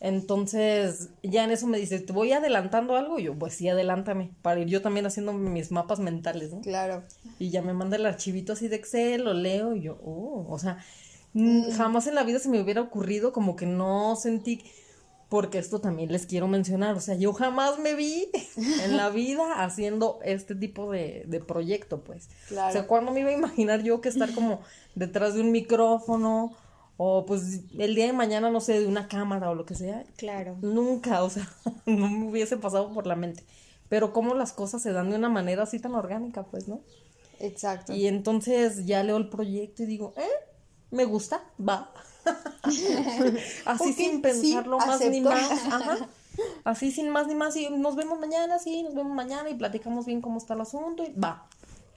Entonces, 0.00 1.10
ya 1.22 1.44
en 1.44 1.50
eso 1.50 1.66
me 1.66 1.78
dice, 1.78 1.98
¿te 1.98 2.12
voy 2.12 2.32
adelantando 2.32 2.96
algo? 2.96 3.18
Y 3.18 3.24
yo, 3.24 3.34
pues 3.34 3.54
sí, 3.54 3.68
adelántame, 3.68 4.30
para 4.42 4.60
ir 4.60 4.68
yo 4.68 4.80
también 4.80 5.06
haciendo 5.06 5.32
mis 5.32 5.72
mapas 5.72 5.98
mentales, 5.98 6.52
¿no? 6.52 6.60
Claro. 6.60 7.02
Y 7.38 7.50
ya 7.50 7.62
me 7.62 7.72
manda 7.72 7.96
el 7.96 8.06
archivito 8.06 8.52
así 8.52 8.68
de 8.68 8.76
Excel, 8.76 9.24
lo 9.24 9.34
leo 9.34 9.74
y 9.74 9.82
yo, 9.82 9.98
oh, 10.04 10.46
o 10.48 10.58
sea, 10.58 10.78
mm. 11.32 11.72
jamás 11.72 12.06
en 12.06 12.14
la 12.14 12.22
vida 12.22 12.38
se 12.38 12.48
me 12.48 12.60
hubiera 12.60 12.80
ocurrido 12.80 13.32
como 13.32 13.56
que 13.56 13.66
no 13.66 14.14
sentí, 14.14 14.62
porque 15.28 15.58
esto 15.58 15.80
también 15.80 16.12
les 16.12 16.26
quiero 16.26 16.46
mencionar, 16.46 16.94
o 16.94 17.00
sea, 17.00 17.16
yo 17.16 17.32
jamás 17.32 17.80
me 17.80 17.94
vi 17.94 18.30
en 18.84 18.96
la 18.96 19.10
vida 19.10 19.64
haciendo 19.64 20.20
este 20.22 20.54
tipo 20.54 20.92
de, 20.92 21.24
de 21.26 21.40
proyecto, 21.40 22.04
pues. 22.04 22.28
Claro. 22.46 22.68
O 22.68 22.72
sea, 22.72 22.86
¿cuándo 22.86 23.10
me 23.10 23.20
iba 23.20 23.30
a 23.30 23.34
imaginar 23.34 23.82
yo 23.82 24.00
que 24.00 24.10
estar 24.10 24.32
como 24.32 24.60
detrás 24.94 25.34
de 25.34 25.40
un 25.40 25.50
micrófono? 25.50 26.56
O 27.00 27.24
pues 27.24 27.60
el 27.78 27.94
día 27.94 28.06
de 28.06 28.12
mañana, 28.12 28.50
no 28.50 28.60
sé, 28.60 28.80
de 28.80 28.86
una 28.88 29.06
cámara 29.06 29.50
o 29.50 29.54
lo 29.54 29.64
que 29.64 29.76
sea. 29.76 30.04
Claro. 30.16 30.56
Nunca, 30.60 31.22
o 31.22 31.30
sea, 31.30 31.48
no 31.86 32.08
me 32.08 32.28
hubiese 32.28 32.56
pasado 32.56 32.92
por 32.92 33.06
la 33.06 33.14
mente. 33.14 33.44
Pero 33.88 34.12
cómo 34.12 34.34
las 34.34 34.52
cosas 34.52 34.82
se 34.82 34.92
dan 34.92 35.08
de 35.08 35.16
una 35.16 35.28
manera 35.28 35.62
así 35.62 35.78
tan 35.78 35.94
orgánica, 35.94 36.42
pues, 36.42 36.66
¿no? 36.66 36.80
Exacto. 37.38 37.94
Y 37.94 38.08
entonces 38.08 38.84
ya 38.84 39.04
leo 39.04 39.16
el 39.16 39.28
proyecto 39.28 39.84
y 39.84 39.86
digo, 39.86 40.12
eh, 40.16 40.28
me 40.90 41.04
gusta, 41.04 41.40
va. 41.66 41.92
así 43.64 43.92
sin 43.92 44.20
pensarlo 44.20 44.78
más 44.78 45.00
ni 45.08 45.20
más. 45.20 45.50
Ajá. 45.70 46.08
Así 46.64 46.90
sin 46.90 47.10
más 47.10 47.28
ni 47.28 47.36
más. 47.36 47.56
Y 47.56 47.70
nos 47.70 47.94
vemos 47.94 48.18
mañana, 48.18 48.58
sí, 48.58 48.82
nos 48.82 48.94
vemos 48.94 49.14
mañana 49.14 49.48
y 49.48 49.54
platicamos 49.54 50.04
bien 50.04 50.20
cómo 50.20 50.38
está 50.38 50.54
el 50.54 50.62
asunto 50.62 51.04
y 51.04 51.12
va. 51.12 51.48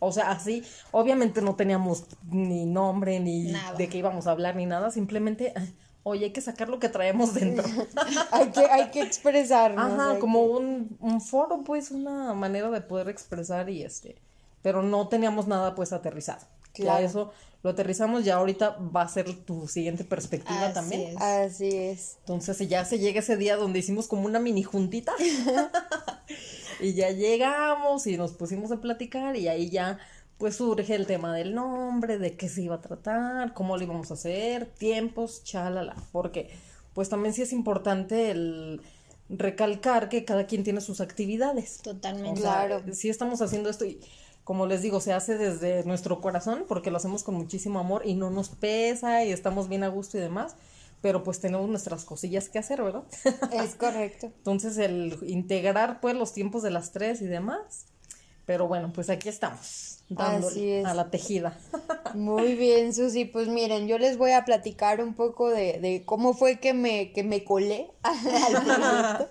O 0.03 0.11
sea, 0.11 0.31
así, 0.31 0.63
obviamente 0.89 1.43
no 1.43 1.55
teníamos 1.55 2.05
ni 2.27 2.65
nombre, 2.65 3.19
ni 3.19 3.53
de 3.77 3.87
qué 3.87 3.99
íbamos 3.99 4.25
a 4.25 4.31
hablar, 4.31 4.55
ni 4.55 4.65
nada, 4.65 4.89
simplemente, 4.89 5.53
oye, 6.01 6.25
hay 6.25 6.31
que 6.31 6.41
sacar 6.41 6.69
lo 6.69 6.79
que 6.79 6.89
traemos 6.89 7.35
dentro. 7.35 7.63
hay, 8.31 8.49
que, 8.49 8.61
hay 8.61 8.89
que 8.89 9.03
expresarnos. 9.03 9.93
Ajá, 9.93 10.17
como 10.17 10.41
un, 10.41 10.97
un 10.99 11.21
foro, 11.21 11.63
pues, 11.63 11.91
una 11.91 12.33
manera 12.33 12.71
de 12.71 12.81
poder 12.81 13.09
expresar 13.09 13.69
y 13.69 13.83
este, 13.83 14.15
pero 14.63 14.81
no 14.81 15.07
teníamos 15.07 15.45
nada 15.45 15.75
pues 15.75 15.93
aterrizado. 15.93 16.47
Claro. 16.73 16.99
Ya 16.99 17.05
eso 17.05 17.31
lo 17.61 17.69
aterrizamos, 17.69 18.25
ya 18.25 18.37
ahorita 18.37 18.77
va 18.95 19.03
a 19.03 19.07
ser 19.07 19.31
tu 19.45 19.67
siguiente 19.67 20.03
perspectiva 20.03 20.73
también. 20.73 21.15
Así 21.21 21.67
es. 21.67 22.17
Entonces 22.21 22.67
ya 22.67 22.85
se 22.85 22.97
llega 22.97 23.19
ese 23.19 23.37
día 23.37 23.55
donde 23.55 23.77
hicimos 23.77 24.07
como 24.07 24.25
una 24.25 24.39
mini 24.39 24.63
juntita. 24.63 25.13
y 26.81 26.93
ya 26.93 27.11
llegamos 27.11 28.07
y 28.07 28.17
nos 28.17 28.33
pusimos 28.33 28.71
a 28.71 28.81
platicar 28.81 29.35
y 29.35 29.47
ahí 29.47 29.69
ya 29.69 29.99
pues 30.37 30.55
surge 30.55 30.95
el 30.95 31.05
tema 31.05 31.35
del 31.35 31.53
nombre, 31.53 32.17
de 32.17 32.35
qué 32.35 32.49
se 32.49 32.63
iba 32.63 32.75
a 32.75 32.81
tratar, 32.81 33.53
cómo 33.53 33.77
lo 33.77 33.83
íbamos 33.83 34.09
a 34.09 34.15
hacer, 34.15 34.65
tiempos, 34.65 35.43
chalala, 35.43 35.95
porque 36.11 36.49
pues 36.93 37.09
también 37.09 37.33
sí 37.33 37.43
es 37.43 37.53
importante 37.53 38.31
el 38.31 38.81
recalcar 39.29 40.09
que 40.09 40.25
cada 40.25 40.47
quien 40.47 40.63
tiene 40.63 40.81
sus 40.81 40.99
actividades. 40.99 41.77
Totalmente. 41.83 42.39
O 42.39 42.43
sea, 42.43 42.65
claro. 42.65 42.83
Sí 42.93 43.09
estamos 43.09 43.41
haciendo 43.41 43.69
esto 43.69 43.85
y 43.85 43.99
como 44.43 44.65
les 44.65 44.81
digo, 44.81 44.99
se 44.99 45.13
hace 45.13 45.37
desde 45.37 45.83
nuestro 45.85 46.19
corazón 46.19 46.65
porque 46.67 46.91
lo 46.91 46.97
hacemos 46.97 47.23
con 47.23 47.35
muchísimo 47.35 47.79
amor 47.79 48.01
y 48.05 48.15
no 48.15 48.29
nos 48.29 48.49
pesa 48.49 49.23
y 49.23 49.31
estamos 49.31 49.69
bien 49.69 49.83
a 49.83 49.89
gusto 49.89 50.17
y 50.17 50.21
demás, 50.21 50.55
pero 51.01 51.23
pues 51.23 51.39
tenemos 51.39 51.67
nuestras 51.67 52.05
cosillas 52.05 52.49
que 52.49 52.59
hacer, 52.59 52.81
¿verdad? 52.81 53.03
Es 53.51 53.75
correcto. 53.75 54.27
Entonces 54.37 54.77
el 54.77 55.17
integrar 55.23 55.99
pues 55.99 56.15
los 56.15 56.33
tiempos 56.33 56.63
de 56.63 56.71
las 56.71 56.91
tres 56.91 57.21
y 57.21 57.25
demás, 57.25 57.85
pero 58.45 58.67
bueno, 58.67 58.91
pues 58.93 59.09
aquí 59.09 59.29
estamos. 59.29 59.97
Dándole 60.09 60.85
a 60.85 60.93
la 60.93 61.09
tejida. 61.09 61.57
Muy 62.13 62.55
bien, 62.57 62.93
Susi. 62.93 63.23
Pues 63.23 63.47
miren, 63.47 63.87
yo 63.87 63.97
les 63.97 64.17
voy 64.17 64.31
a 64.31 64.43
platicar 64.43 65.01
un 65.01 65.13
poco 65.13 65.49
de, 65.49 65.79
de 65.79 66.03
cómo 66.05 66.33
fue 66.33 66.59
que 66.59 66.73
me, 66.73 67.13
que 67.13 67.23
me 67.23 67.45
colé 67.45 67.91
al 68.03 68.63
proyecto. 68.63 69.29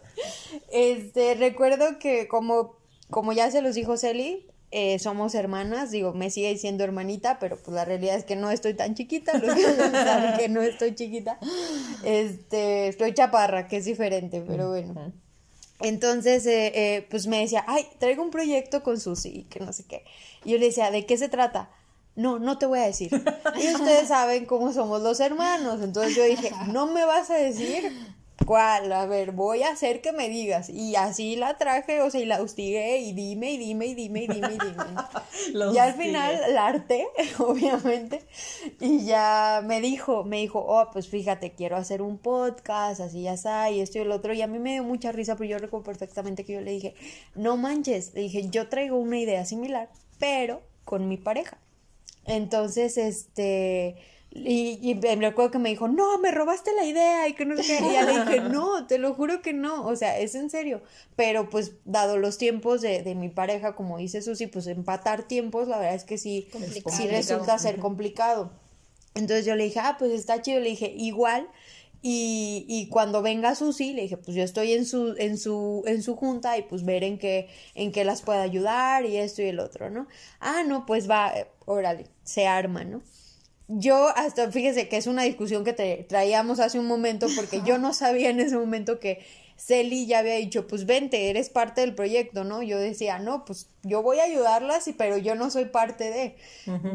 Este, 0.72 1.34
recuerdo 1.34 1.98
que 1.98 2.28
como, 2.28 2.76
como 3.10 3.32
ya 3.34 3.50
se 3.50 3.60
los 3.60 3.74
dijo 3.74 3.98
Celi, 3.98 4.49
eh, 4.72 4.98
somos 5.00 5.34
hermanas, 5.34 5.90
digo, 5.90 6.12
me 6.12 6.30
sigue 6.30 6.48
diciendo 6.50 6.84
hermanita, 6.84 7.38
pero 7.40 7.56
pues 7.56 7.74
la 7.74 7.84
realidad 7.84 8.16
es 8.16 8.24
que 8.24 8.36
no 8.36 8.50
estoy 8.50 8.74
tan 8.74 8.94
chiquita, 8.94 9.36
los 9.38 9.54
que 9.56 9.62
saben 9.62 10.36
que 10.38 10.48
no 10.48 10.62
estoy 10.62 10.94
chiquita, 10.94 11.38
este, 12.04 12.88
estoy 12.88 13.12
chaparra, 13.12 13.66
que 13.66 13.78
es 13.78 13.84
diferente, 13.84 14.42
pero 14.46 14.68
bueno. 14.68 15.12
Entonces, 15.80 16.46
eh, 16.46 16.72
eh, 16.74 17.06
pues 17.10 17.26
me 17.26 17.40
decía, 17.40 17.64
ay, 17.66 17.86
traigo 17.98 18.22
un 18.22 18.30
proyecto 18.30 18.82
con 18.82 19.00
Susi, 19.00 19.46
que 19.50 19.60
no 19.60 19.72
sé 19.72 19.84
qué. 19.84 20.04
Y 20.44 20.50
yo 20.50 20.58
le 20.58 20.66
decía, 20.66 20.90
¿de 20.90 21.06
qué 21.06 21.16
se 21.16 21.28
trata? 21.28 21.70
No, 22.16 22.38
no 22.38 22.58
te 22.58 22.66
voy 22.66 22.80
a 22.80 22.86
decir. 22.86 23.10
Y 23.60 23.74
ustedes 23.74 24.08
saben 24.08 24.44
cómo 24.44 24.72
somos 24.72 25.00
los 25.00 25.20
hermanos. 25.20 25.80
Entonces 25.82 26.14
yo 26.14 26.24
dije, 26.24 26.52
¿no 26.68 26.86
me 26.86 27.06
vas 27.06 27.30
a 27.30 27.34
decir? 27.34 27.90
¿Cuál? 28.46 28.92
A 28.92 29.06
ver, 29.06 29.32
voy 29.32 29.62
a 29.62 29.70
hacer 29.70 30.00
que 30.00 30.12
me 30.12 30.28
digas. 30.28 30.70
Y 30.70 30.96
así 30.96 31.36
la 31.36 31.56
traje, 31.56 32.00
o 32.02 32.10
sea, 32.10 32.20
y 32.20 32.24
la 32.24 32.42
hostigué, 32.42 32.98
y 32.98 33.12
dime, 33.12 33.52
y 33.52 33.58
dime, 33.58 33.86
y 33.86 33.94
dime, 33.94 34.24
y 34.24 34.26
dime, 34.28 34.48
y 34.54 34.58
dime. 34.58 35.72
y 35.74 35.78
al 35.78 35.94
final 35.94 36.40
la 36.52 36.66
harté, 36.66 37.06
obviamente. 37.38 38.22
Y 38.80 39.04
ya 39.04 39.62
me 39.64 39.80
dijo, 39.80 40.24
me 40.24 40.38
dijo, 40.38 40.64
oh, 40.66 40.90
pues 40.92 41.08
fíjate, 41.08 41.52
quiero 41.52 41.76
hacer 41.76 42.02
un 42.02 42.18
podcast, 42.18 43.00
así 43.00 43.22
ya 43.22 43.34
está, 43.34 43.70
y 43.70 43.80
esto 43.80 43.98
y 43.98 44.02
el 44.02 44.10
otro. 44.10 44.32
Y 44.32 44.42
a 44.42 44.46
mí 44.46 44.58
me 44.58 44.72
dio 44.72 44.84
mucha 44.84 45.12
risa, 45.12 45.36
pero 45.36 45.50
yo 45.50 45.58
recuerdo 45.58 45.84
perfectamente 45.84 46.44
que 46.44 46.54
yo 46.54 46.60
le 46.60 46.72
dije, 46.72 46.94
no 47.34 47.56
manches, 47.56 48.14
le 48.14 48.22
dije, 48.22 48.48
yo 48.48 48.68
traigo 48.68 48.96
una 48.96 49.18
idea 49.18 49.44
similar, 49.44 49.90
pero 50.18 50.62
con 50.84 51.08
mi 51.08 51.16
pareja. 51.16 51.58
Entonces, 52.24 52.96
este 52.96 53.96
y, 54.32 54.78
y, 54.80 54.94
me 54.94 55.16
recuerdo 55.16 55.50
que 55.50 55.58
me 55.58 55.70
dijo, 55.70 55.88
no, 55.88 56.18
me 56.18 56.30
robaste 56.30 56.72
la 56.74 56.84
idea 56.84 57.26
y 57.26 57.34
que 57.34 57.44
no 57.44 57.56
sé 57.56 57.64
qué. 57.64 57.84
Y 57.84 57.92
ya 57.92 58.04
le 58.04 58.20
dije, 58.20 58.40
no, 58.40 58.86
te 58.86 58.98
lo 58.98 59.12
juro 59.14 59.42
que 59.42 59.52
no. 59.52 59.84
O 59.86 59.96
sea, 59.96 60.18
es 60.20 60.36
en 60.36 60.50
serio. 60.50 60.82
Pero 61.16 61.50
pues, 61.50 61.72
dado 61.84 62.16
los 62.16 62.38
tiempos 62.38 62.80
de, 62.80 63.02
de 63.02 63.16
mi 63.16 63.28
pareja, 63.28 63.74
como 63.74 63.98
dice 63.98 64.22
Susi, 64.22 64.46
pues 64.46 64.68
empatar 64.68 65.24
tiempos, 65.24 65.66
la 65.66 65.78
verdad 65.78 65.96
es 65.96 66.04
que 66.04 66.16
sí, 66.16 66.48
sí 66.86 67.08
resulta 67.08 67.58
ser 67.58 67.78
complicado. 67.78 68.52
Entonces 69.16 69.44
yo 69.44 69.56
le 69.56 69.64
dije, 69.64 69.80
ah, 69.80 69.96
pues 69.98 70.12
está 70.12 70.40
chido. 70.40 70.60
Le 70.60 70.70
dije, 70.70 70.94
igual. 70.96 71.48
Y, 72.00 72.64
y 72.68 72.88
cuando 72.88 73.22
venga 73.22 73.56
Susi, 73.56 73.94
le 73.94 74.02
dije, 74.02 74.16
pues 74.16 74.36
yo 74.36 74.44
estoy 74.44 74.74
en 74.74 74.86
su, 74.86 75.16
en 75.18 75.38
su, 75.38 75.82
en 75.86 76.04
su 76.04 76.14
junta 76.14 76.56
y 76.56 76.62
pues 76.62 76.84
ver 76.84 77.02
en 77.02 77.18
qué, 77.18 77.48
en 77.74 77.90
qué 77.90 78.04
las 78.04 78.22
puedo 78.22 78.40
ayudar 78.40 79.04
y 79.06 79.16
esto 79.16 79.42
y 79.42 79.46
el 79.46 79.58
otro, 79.58 79.90
¿no? 79.90 80.06
Ah, 80.38 80.62
no, 80.64 80.86
pues 80.86 81.10
va, 81.10 81.34
órale, 81.66 82.06
se 82.22 82.46
arma, 82.46 82.84
¿no? 82.84 83.02
Yo 83.72 84.08
hasta, 84.16 84.50
fíjese 84.50 84.88
que 84.88 84.96
es 84.96 85.06
una 85.06 85.22
discusión 85.22 85.64
que 85.64 85.72
te 85.72 86.04
traíamos 86.08 86.60
hace 86.60 86.78
un 86.78 86.86
momento 86.86 87.28
porque 87.36 87.62
yo 87.64 87.78
no 87.78 87.94
sabía 87.94 88.30
en 88.30 88.40
ese 88.40 88.56
momento 88.56 88.98
que 88.98 89.24
Celi 89.56 90.06
ya 90.06 90.20
había 90.20 90.34
dicho, 90.34 90.66
pues 90.66 90.86
vente, 90.86 91.28
eres 91.28 91.50
parte 91.50 91.82
del 91.82 91.94
proyecto, 91.94 92.44
¿no? 92.44 92.62
Yo 92.62 92.78
decía, 92.78 93.18
no, 93.18 93.44
pues 93.44 93.68
yo 93.82 94.02
voy 94.02 94.18
a 94.18 94.24
ayudarlas, 94.24 94.90
pero 94.96 95.18
yo 95.18 95.34
no 95.34 95.50
soy 95.50 95.66
parte 95.66 96.10
de. 96.10 96.36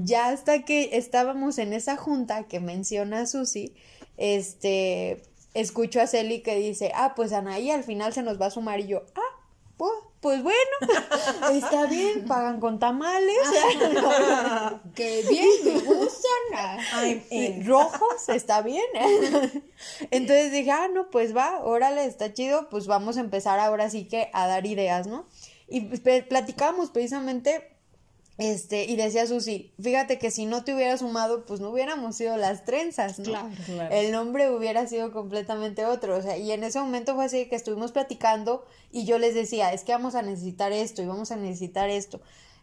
Ya 0.03 0.29
hasta 0.29 0.63
que 0.63 0.97
estábamos 0.97 1.59
en 1.59 1.73
esa 1.73 1.95
junta 1.95 2.47
que 2.47 2.59
menciona 2.59 3.27
Susi, 3.27 3.75
este, 4.17 5.21
escucho 5.53 6.01
a 6.01 6.07
Celi 6.07 6.41
que 6.41 6.55
dice, 6.55 6.91
ah, 6.95 7.13
pues 7.15 7.33
Anaí 7.33 7.69
al 7.69 7.83
final 7.83 8.13
se 8.13 8.23
nos 8.23 8.41
va 8.41 8.47
a 8.47 8.51
sumar 8.51 8.79
y 8.79 8.87
yo, 8.87 9.03
ah, 9.15 9.45
pues, 9.77 9.91
pues 10.19 10.41
bueno, 10.41 10.57
está 11.53 11.85
bien, 11.85 12.25
pagan 12.25 12.59
con 12.59 12.79
tamales. 12.79 13.37
que 14.95 15.23
bien, 15.29 15.49
me 15.65 15.81
gustan. 16.55 17.65
rojos, 17.65 18.29
está 18.29 18.61
bien. 18.61 18.85
Entonces 20.11 20.51
dije, 20.51 20.71
ah, 20.71 20.87
no, 20.93 21.09
pues 21.09 21.35
va, 21.35 21.63
órale, 21.63 22.05
está 22.05 22.33
chido, 22.33 22.69
pues 22.69 22.87
vamos 22.87 23.17
a 23.17 23.21
empezar 23.21 23.59
ahora 23.59 23.89
sí 23.89 24.05
que 24.05 24.29
a 24.33 24.47
dar 24.47 24.65
ideas, 24.65 25.07
¿no? 25.07 25.27
Y 25.67 25.81
platicábamos 25.81 26.91
precisamente 26.91 27.75
este, 28.37 28.83
y 28.83 28.97
decía 28.97 29.25
Susi, 29.27 29.71
fíjate 29.81 30.19
que 30.19 30.29
si 30.29 30.45
no 30.45 30.65
te 30.65 30.75
hubiera 30.75 30.97
sumado, 30.97 31.45
pues 31.45 31.61
no 31.61 31.69
hubiéramos 31.69 32.17
sido 32.17 32.35
las 32.35 32.65
trenzas, 32.65 33.17
¿no? 33.19 33.31
Claro, 33.65 33.95
El 33.95 34.11
nombre 34.11 34.51
hubiera 34.51 34.87
sido 34.87 35.13
completamente 35.13 35.85
otro. 35.85 36.17
O 36.17 36.21
sea, 36.21 36.37
y 36.37 36.51
en 36.51 36.63
ese 36.65 36.79
momento 36.79 37.15
fue 37.15 37.25
así 37.25 37.45
que 37.45 37.55
estuvimos 37.55 37.93
platicando 37.93 38.65
y 38.91 39.05
yo 39.05 39.19
les 39.19 39.35
decía, 39.35 39.71
es 39.71 39.83
que 39.83 39.93
vamos 39.93 40.15
a 40.15 40.21
necesitar 40.21 40.73
esto 40.73 41.01
y 41.01 41.05
vamos 41.05 41.31
a 41.31 41.37
necesitar 41.37 41.89
esto. 41.89 42.19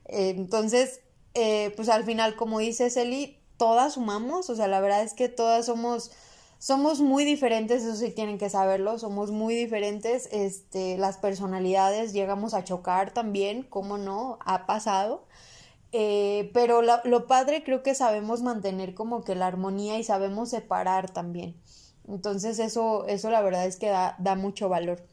Eh, 0.06 0.34
entonces, 0.36 1.00
eh, 1.32 1.72
pues 1.74 1.88
al 1.88 2.04
final, 2.04 2.36
como 2.36 2.58
dice 2.58 2.90
Celi, 2.90 3.38
todas 3.62 3.94
sumamos, 3.94 4.50
o 4.50 4.56
sea, 4.56 4.66
la 4.66 4.80
verdad 4.80 5.04
es 5.04 5.14
que 5.14 5.28
todas 5.28 5.66
somos, 5.66 6.10
somos 6.58 7.00
muy 7.00 7.24
diferentes, 7.24 7.84
eso 7.84 7.94
sí 7.94 8.10
tienen 8.10 8.36
que 8.36 8.50
saberlo, 8.50 8.98
somos 8.98 9.30
muy 9.30 9.54
diferentes, 9.54 10.28
este, 10.32 10.98
las 10.98 11.18
personalidades 11.18 12.12
llegamos 12.12 12.54
a 12.54 12.64
chocar 12.64 13.12
también, 13.12 13.62
¿cómo 13.62 13.98
no? 13.98 14.40
Ha 14.44 14.66
pasado. 14.66 15.26
Eh, 15.92 16.50
pero 16.52 16.82
lo, 16.82 17.26
padre 17.28 17.62
creo 17.62 17.84
que 17.84 17.94
sabemos 17.94 18.42
mantener 18.42 18.94
como 18.94 19.22
que 19.22 19.36
la 19.36 19.46
armonía 19.46 19.96
y 19.96 20.02
sabemos 20.02 20.50
separar 20.50 21.08
también. 21.08 21.54
Entonces 22.08 22.58
eso, 22.58 23.06
eso 23.06 23.30
la 23.30 23.42
verdad 23.42 23.64
es 23.66 23.76
que 23.76 23.90
da, 23.90 24.16
da 24.18 24.34
mucho 24.34 24.68
valor. 24.68 25.06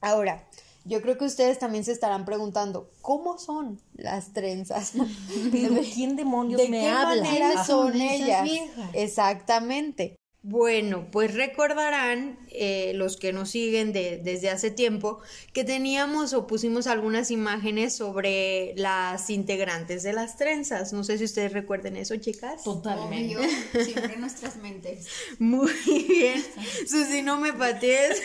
Ahora, 0.00 0.44
yo 0.86 1.02
creo 1.02 1.18
que 1.18 1.24
ustedes 1.24 1.58
también 1.58 1.84
se 1.84 1.92
estarán 1.92 2.24
preguntando, 2.24 2.90
¿cómo 3.02 3.38
son 3.38 3.80
las 3.94 4.32
trenzas? 4.32 4.92
¿De 5.52 5.90
quién 5.92 6.16
demonios 6.16 6.60
¿De 6.60 6.70
qué 6.70 6.90
manera 6.90 7.64
son 7.64 8.00
ellas? 8.00 8.48
Exactamente. 8.92 10.16
Bueno, 10.48 11.08
pues 11.10 11.34
recordarán 11.34 12.38
eh, 12.52 12.92
los 12.94 13.16
que 13.16 13.32
nos 13.32 13.50
siguen 13.50 13.92
de, 13.92 14.20
desde 14.22 14.48
hace 14.48 14.70
tiempo 14.70 15.18
que 15.52 15.64
teníamos 15.64 16.34
o 16.34 16.46
pusimos 16.46 16.86
algunas 16.86 17.32
imágenes 17.32 17.96
sobre 17.96 18.72
las 18.76 19.28
integrantes 19.28 20.04
de 20.04 20.12
las 20.12 20.36
trenzas. 20.36 20.92
No 20.92 21.02
sé 21.02 21.18
si 21.18 21.24
ustedes 21.24 21.52
recuerden 21.52 21.96
eso, 21.96 22.14
chicas. 22.18 22.62
Totalmente. 22.62 23.34
siempre 23.72 24.14
en 24.14 24.20
nuestras 24.20 24.54
mentes. 24.58 25.08
Muy 25.40 25.72
bien. 25.82 26.44
Susi, 26.86 27.22
no 27.22 27.40
me 27.40 27.52
patees. 27.52 28.22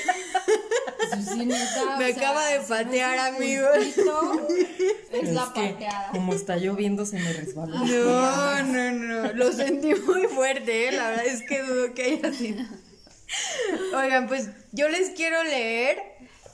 Susi, 1.15 1.45
me 1.97 2.05
acaba 2.05 2.45
de 2.49 2.59
patear, 2.59 3.33
amigos. 3.33 3.77
Es, 5.11 5.29
la 5.33 5.53
pateada. 5.53 6.09
Como 6.13 6.33
está 6.33 6.55
lloviendo, 6.55 7.05
se 7.05 7.19
me 7.19 7.33
resbaló. 7.33 7.75
No, 7.79 8.63
no, 8.63 8.91
no. 8.91 9.33
Lo 9.33 9.51
sentí 9.51 9.93
muy 9.93 10.23
fuerte, 10.27 10.87
¿eh? 10.87 10.91
La 10.93 11.09
verdad 11.09 11.25
es 11.25 11.43
que 11.43 11.61
dudo 11.61 11.93
que 11.93 12.10
Oigan, 13.95 14.27
pues 14.27 14.49
yo 14.71 14.89
les 14.89 15.11
quiero 15.11 15.43
leer, 15.43 15.97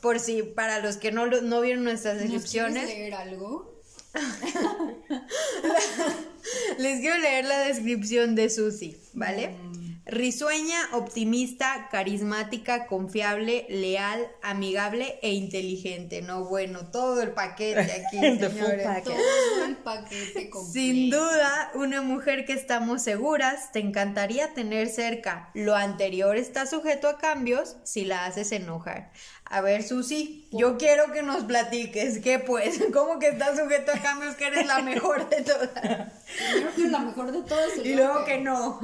por 0.02 0.20
si 0.20 0.44
para 0.44 0.80
los 0.80 0.98
que 0.98 1.12
no, 1.12 1.28
no 1.28 1.62
vieron 1.62 1.84
nuestras 1.84 2.20
descripciones. 2.20 2.86
¿Quieres 2.86 2.98
leer 2.98 3.14
algo? 3.16 3.82
les 6.78 7.00
quiero 7.00 7.18
leer 7.18 7.46
la 7.46 7.60
descripción 7.60 8.36
de 8.36 8.50
Susi, 8.50 8.98
¿vale? 9.14 9.50
Mm. 9.50 9.77
Risueña, 10.10 10.78
optimista, 10.94 11.90
carismática, 11.92 12.88
confiable, 12.88 13.66
leal, 13.70 14.28
amigable 14.42 15.20
e 15.22 15.34
inteligente. 15.34 16.22
No, 16.22 16.46
bueno, 16.46 16.88
todo 16.92 17.22
el 17.22 17.32
paquete 17.32 17.80
aquí, 18.06 18.18
señores. 18.18 19.04
Todo 19.04 19.66
el 19.66 19.76
paquete 19.78 20.50
completo. 20.50 20.72
Sin 20.72 21.10
duda, 21.10 21.72
una 21.76 22.02
mujer 22.02 22.46
que 22.46 22.54
estamos 22.54 23.02
seguras, 23.02 23.72
te 23.72 23.80
encantaría 23.80 24.54
tener 24.54 24.88
cerca. 24.88 25.52
Lo 25.54 25.76
anterior 25.76 26.38
está 26.38 26.66
sujeto 26.66 27.10
a 27.10 27.18
cambios 27.18 27.76
si 27.84 28.06
la 28.06 28.26
haces 28.26 28.52
enojar. 28.52 29.12
A 29.50 29.62
ver, 29.62 29.82
Susi, 29.84 30.46
yo 30.52 30.78
quiero 30.78 31.12
que 31.14 31.24
nos 31.24 31.46
platiques. 31.46 32.20
¿Qué 32.20 32.40
pues? 32.40 32.80
¿Cómo 32.94 33.18
que 33.20 33.30
estás 33.30 33.58
sujeto 33.58 33.92
a 33.94 34.00
cambios 34.02 34.36
que 34.36 34.48
eres 34.48 34.66
la 34.68 34.80
mejor 34.84 35.30
de 35.30 35.42
todas? 35.42 35.70
Creo 35.72 36.76
que 36.76 36.88
la 36.90 37.00
mejor 37.00 37.32
de 37.32 37.42
todas. 37.44 37.78
Y 37.84 37.96
luego 37.96 38.26
que, 38.26 38.40
no. 38.42 38.80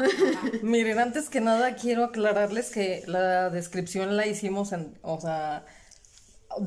Miren, 0.62 1.00
antes 1.00 1.30
que 1.30 1.42
nada 1.42 1.76
quiero 1.76 2.06
aclararles 2.06 2.70
que 2.72 3.04
la 3.08 3.50
descripción 3.50 4.16
la 4.16 4.26
hicimos 4.26 4.72
en, 4.72 4.98
o 5.02 5.20
sea, 5.20 5.66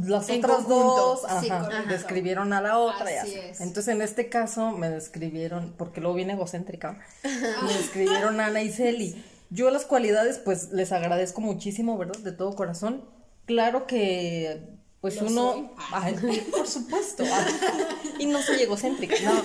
las 0.04 0.28
En 0.28 0.44
otras 0.44 0.56
conjunto. 0.64 0.96
dos 0.96 1.20
Sí, 1.40 1.48
ajá, 1.48 1.64
correcto. 1.64 1.88
describieron 1.88 2.52
a 2.52 2.60
la 2.60 2.78
otra. 2.78 3.10
y 3.12 3.16
Así 3.16 3.30
así. 3.34 3.38
es. 3.50 3.60
Entonces 3.62 3.94
en 3.94 4.02
este 4.02 4.28
caso 4.28 4.72
me 4.72 4.90
describieron, 4.90 5.74
porque 5.78 6.00
luego 6.02 6.16
viene 6.16 6.34
egocéntrica, 6.34 6.98
me 7.22 7.72
describieron 7.72 8.40
a 8.40 8.46
Ana 8.46 8.60
y 8.62 8.70
Celi. 8.70 9.24
Yo 9.48 9.70
las 9.70 9.84
cualidades 9.86 10.38
pues 10.38 10.70
les 10.72 10.92
agradezco 10.92 11.40
muchísimo, 11.40 11.96
¿verdad? 11.96 12.18
De 12.18 12.32
todo 12.32 12.54
corazón. 12.56 13.04
Claro 13.46 13.86
que 13.86 14.60
pues 15.00 15.20
Lo 15.20 15.28
uno. 15.28 15.72
Ay, 15.92 16.14
por 16.50 16.66
supuesto, 16.66 17.24
y 18.18 18.26
no 18.26 18.42
soy 18.42 18.62
egocéntrica, 18.62 19.14
no. 19.22 19.42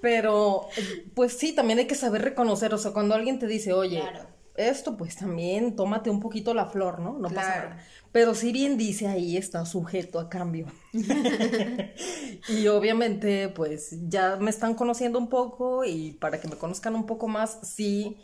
Pero 0.00 0.68
pues 1.14 1.34
sí, 1.36 1.52
también 1.54 1.78
hay 1.78 1.86
que 1.86 1.94
saber 1.94 2.22
reconocer, 2.22 2.72
o 2.74 2.78
sea, 2.78 2.92
cuando 2.92 3.14
alguien 3.14 3.38
te 3.38 3.46
dice, 3.46 3.72
oye, 3.72 4.00
Claro. 4.00 4.26
esto 4.56 4.96
pues 4.96 5.16
también 5.16 5.76
tómate 5.76 6.10
un 6.10 6.20
poquito 6.20 6.54
la 6.54 6.66
flor, 6.66 7.00
¿no? 7.00 7.18
No 7.18 7.28
pasa 7.28 7.56
nada. 7.56 7.84
Pero 8.12 8.34
si 8.34 8.52
bien 8.52 8.78
dice 8.78 9.06
ahí 9.08 9.36
está 9.36 9.66
sujeto 9.66 10.18
a 10.20 10.28
cambio. 10.30 10.66
y 12.48 12.66
obviamente 12.68 13.48
pues 13.50 13.96
ya 14.08 14.36
me 14.36 14.50
están 14.50 14.74
conociendo 14.74 15.18
un 15.18 15.28
poco 15.28 15.84
y 15.84 16.12
para 16.12 16.40
que 16.40 16.48
me 16.48 16.56
conozcan 16.56 16.94
un 16.94 17.06
poco 17.06 17.28
más, 17.28 17.58
sí, 17.62 18.16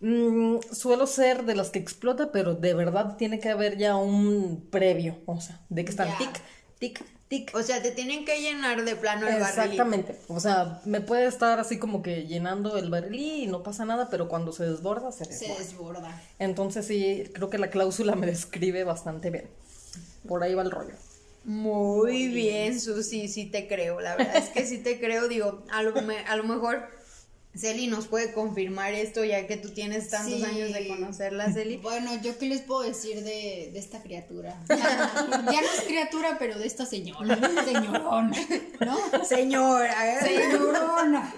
mm, 0.00 0.58
suelo 0.72 1.06
ser 1.06 1.44
de 1.44 1.54
las 1.54 1.70
que 1.70 1.78
explota, 1.78 2.30
pero 2.32 2.54
de 2.54 2.74
verdad 2.74 3.16
tiene 3.16 3.40
que 3.40 3.50
haber 3.50 3.78
ya 3.78 3.96
un 3.96 4.66
previo, 4.70 5.18
o 5.26 5.40
sea, 5.40 5.60
de 5.68 5.84
que 5.84 5.90
están 5.90 6.16
tic, 6.18 6.40
tic, 6.78 7.04
tic. 7.28 7.54
O 7.54 7.62
sea, 7.62 7.82
te 7.82 7.90
tienen 7.90 8.24
que 8.24 8.40
llenar 8.40 8.84
de 8.84 8.96
plano 8.96 9.26
el 9.28 9.34
barrilito. 9.40 9.62
Exactamente. 9.64 10.16
O 10.28 10.40
sea, 10.40 10.80
me 10.84 11.00
puede 11.00 11.26
estar 11.26 11.58
así 11.60 11.78
como 11.78 12.02
que 12.02 12.26
llenando 12.26 12.76
el 12.78 12.90
barril 12.90 13.44
y 13.44 13.46
no 13.46 13.62
pasa 13.62 13.84
nada, 13.84 14.08
pero 14.10 14.28
cuando 14.28 14.52
se 14.52 14.64
desborda, 14.64 15.12
se 15.12 15.24
Se 15.24 15.46
desborda. 15.46 15.58
desborda. 15.62 16.22
Entonces 16.38 16.86
sí, 16.86 17.24
creo 17.34 17.50
que 17.50 17.58
la 17.58 17.70
cláusula 17.70 18.14
me 18.14 18.26
describe 18.26 18.84
bastante 18.84 19.30
bien. 19.30 19.48
Por 20.26 20.42
ahí 20.42 20.54
va 20.54 20.62
el 20.62 20.70
rollo. 20.70 20.94
Muy 21.44 22.28
bien, 22.28 22.78
Susi, 22.78 23.26
sí 23.28 23.46
te 23.46 23.66
creo. 23.68 24.00
La 24.00 24.16
verdad 24.16 24.36
es 24.36 24.50
que 24.50 24.66
sí 24.66 24.78
te 24.78 25.00
creo. 25.00 25.28
Digo, 25.28 25.64
a 25.70 25.82
lo, 25.82 26.02
me- 26.02 26.18
a 26.26 26.36
lo 26.36 26.44
mejor 26.44 26.82
Celi 27.58 27.86
nos 27.88 28.06
puede 28.06 28.32
confirmar 28.32 28.94
esto, 28.94 29.24
ya 29.24 29.46
que 29.46 29.56
tú 29.56 29.70
tienes 29.70 30.08
tantos 30.10 30.38
Sí. 30.38 30.44
años 30.44 30.72
de 30.72 30.86
conocerla, 30.88 31.52
Celi. 31.52 31.76
Bueno, 31.88 32.10
¿yo 32.22 32.38
qué 32.38 32.46
les 32.46 32.60
puedo 32.62 32.82
decir 32.82 33.22
de, 33.24 33.70
de 33.72 33.78
esta 33.78 34.02
criatura? 34.02 34.56
Ya, 34.68 34.76
ya 34.76 35.60
no 35.60 35.66
es 35.76 35.82
criatura, 35.86 36.36
pero 36.38 36.58
de 36.58 36.66
esta 36.66 36.86
señora. 36.86 37.36
Señorona, 37.64 38.36
¿no? 38.80 39.24
Señora, 39.24 40.12
¿eh? 40.14 40.18
Señorona. 40.22 41.34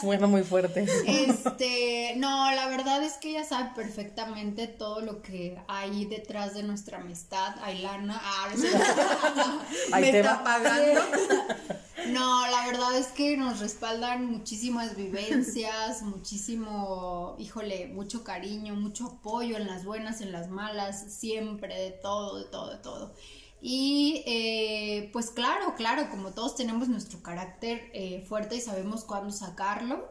Suena 0.00 0.26
muy 0.26 0.42
fuerte. 0.42 0.86
Este, 1.06 2.14
no, 2.16 2.50
la 2.52 2.66
verdad 2.68 3.02
es 3.02 3.14
que 3.14 3.30
ella 3.30 3.44
sabe 3.44 3.70
perfectamente 3.74 4.66
todo 4.66 5.00
lo 5.00 5.22
que 5.22 5.56
hay 5.68 6.04
detrás 6.06 6.54
de 6.54 6.62
nuestra 6.62 6.98
amistad. 6.98 7.54
Ailana, 7.62 8.20
ah, 8.22 8.48
me 9.92 10.10
te 10.10 10.18
está 10.20 10.34
va. 10.36 10.44
pagando. 10.44 11.00
No, 12.08 12.46
la 12.46 12.66
verdad 12.66 12.96
es 12.96 13.06
que 13.08 13.36
nos 13.36 13.60
respaldan 13.60 14.26
muchísimas 14.26 14.96
vivencias, 14.96 16.02
muchísimo, 16.02 17.36
híjole, 17.38 17.88
mucho 17.88 18.22
cariño, 18.22 18.74
mucho 18.74 19.06
apoyo 19.06 19.56
en 19.56 19.66
las 19.66 19.84
buenas, 19.84 20.20
en 20.20 20.30
las 20.30 20.48
malas, 20.48 21.12
siempre, 21.12 21.74
de 21.74 21.90
todo, 21.92 22.38
de 22.38 22.44
todo, 22.44 22.70
de 22.70 22.78
todo. 22.78 23.14
Y 23.62 24.22
eh, 24.26 25.10
pues 25.12 25.30
claro, 25.30 25.74
claro, 25.74 26.10
como 26.10 26.32
todos 26.32 26.54
tenemos 26.54 26.88
nuestro 26.88 27.22
carácter 27.22 27.90
eh, 27.94 28.24
fuerte 28.28 28.56
y 28.56 28.60
sabemos 28.60 29.04
cuándo 29.04 29.32
sacarlo, 29.32 30.08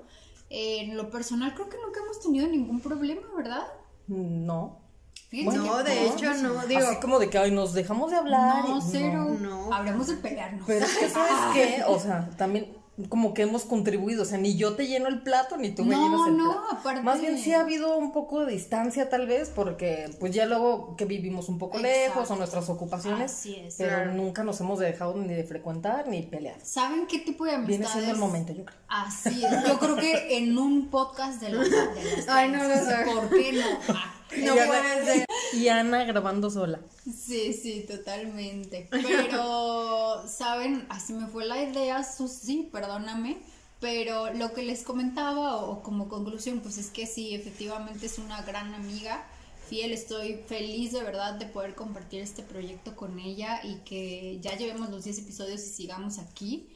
eh, 0.49 0.81
en 0.81 0.97
lo 0.97 1.09
personal 1.11 1.53
creo 1.53 1.69
que 1.69 1.77
nunca 1.77 1.99
hemos 2.01 2.19
tenido 2.19 2.47
ningún 2.47 2.81
problema, 2.81 3.27
¿verdad? 3.35 3.67
No. 4.07 4.84
Fíjense 5.29 5.57
No, 5.57 5.83
de 5.83 5.95
no, 5.95 6.13
hecho, 6.15 6.33
no. 6.35 6.65
Digo, 6.67 6.81
Así 6.87 6.95
como 7.01 7.19
de 7.19 7.29
que 7.29 7.37
ay, 7.37 7.51
nos 7.51 7.73
dejamos 7.73 8.11
de 8.11 8.17
hablar. 8.17 8.63
No, 8.69 8.77
y- 8.77 8.81
cero. 8.81 9.35
no. 9.39 9.73
Habremos 9.73 10.07
de 10.07 10.15
pelearnos. 10.17 10.63
Pero 10.67 10.85
es 10.85 10.97
que, 10.97 11.09
¿sabes 11.09 11.33
qué? 11.53 11.83
O 11.87 11.99
sea, 11.99 12.29
también 12.37 12.73
como 13.09 13.33
que 13.33 13.41
hemos 13.41 13.63
contribuido. 13.65 14.21
O 14.23 14.25
sea, 14.25 14.37
ni 14.37 14.55
yo 14.55 14.75
te 14.75 14.87
lleno 14.87 15.07
el 15.09 15.21
plato, 15.21 15.57
ni 15.57 15.71
tú 15.71 15.83
me 15.83 15.95
No, 15.95 16.03
llenas 16.03 16.27
el 16.29 16.37
no, 16.37 16.51
plato. 16.53 16.67
aparte- 16.79 17.01
Más 17.01 17.19
bien 17.19 17.37
sí 17.37 17.51
ha 17.53 17.59
habido 17.59 17.97
un 17.97 18.13
poco 18.13 18.45
de 18.45 18.53
distancia, 18.53 19.09
tal 19.09 19.27
vez, 19.27 19.49
porque 19.53 20.09
pues 20.19 20.33
ya 20.33 20.45
luego 20.45 20.95
que 20.95 21.03
vivimos 21.03 21.49
un 21.49 21.57
poco 21.59 21.77
lejos 21.79 22.31
o 22.31 22.35
nuestras 22.37 22.69
ocupaciones. 22.69 23.33
Así 23.33 23.55
es. 23.55 23.75
Pero 23.77 23.89
Claro. 23.97 24.13
nunca 24.13 24.43
nos 24.45 24.61
hemos 24.61 24.79
dejado 24.79 25.15
ni 25.17 25.33
de 25.33 25.43
frecuentar 25.43 26.07
ni 26.07 26.21
pelear. 26.21 26.55
¿Saben 26.63 27.05
qué 27.07 27.19
tipo 27.19 27.43
de 27.43 27.55
amistades? 27.55 27.79
Viene 27.79 27.91
siendo 27.91 28.11
el 28.11 28.17
momento, 28.17 28.53
yo 28.53 28.63
creo. 28.63 28.77
Así 28.87 29.43
es. 29.43 29.67
Yo 29.67 29.77
creo 29.77 29.97
que 29.97 30.37
en 30.37 30.57
un 30.57 30.87
podcast 30.89 31.41
de 31.41 31.49
las, 31.49 31.69
de 31.69 32.15
las 32.15 32.25
Ay, 32.29 32.49
no 32.49 32.63
sé. 32.63 32.95
¿Por 33.13 33.29
qué 33.29 33.51
no? 33.53 33.95
No 34.37 34.55
Y 34.55 34.59
Ana- 34.59 34.65
puede 34.67 35.05
ser. 35.05 35.25
Y 35.53 35.67
Ana 35.69 36.03
grabando 36.03 36.49
sola. 36.49 36.79
Sí, 37.05 37.53
sí, 37.53 37.85
totalmente. 37.87 38.87
Pero, 38.91 40.27
¿saben? 40.27 40.85
Así 40.89 41.13
me 41.13 41.27
fue 41.27 41.45
la 41.45 41.61
idea, 41.63 42.03
Susi, 42.03 42.69
perdóname. 42.71 43.37
Pero 43.79 44.33
lo 44.33 44.53
que 44.53 44.63
les 44.63 44.83
comentaba, 44.83 45.57
o, 45.57 45.71
o 45.73 45.83
como 45.83 46.07
conclusión, 46.09 46.61
pues 46.61 46.77
es 46.77 46.89
que 46.89 47.05
sí, 47.07 47.35
efectivamente 47.35 48.05
es 48.07 48.17
una 48.17 48.41
gran 48.41 48.73
amiga. 48.73 49.25
Fiel, 49.69 49.91
estoy 49.93 50.35
feliz 50.47 50.91
de 50.91 51.03
verdad 51.03 51.33
de 51.35 51.45
poder 51.47 51.75
compartir 51.75 52.21
este 52.21 52.43
proyecto 52.43 52.95
con 52.95 53.19
ella 53.19 53.61
y 53.63 53.77
que 53.83 54.39
ya 54.41 54.55
llevemos 54.57 54.89
los 54.89 55.03
10 55.03 55.19
episodios 55.19 55.61
y 55.63 55.69
sigamos 55.69 56.19
aquí. 56.19 56.69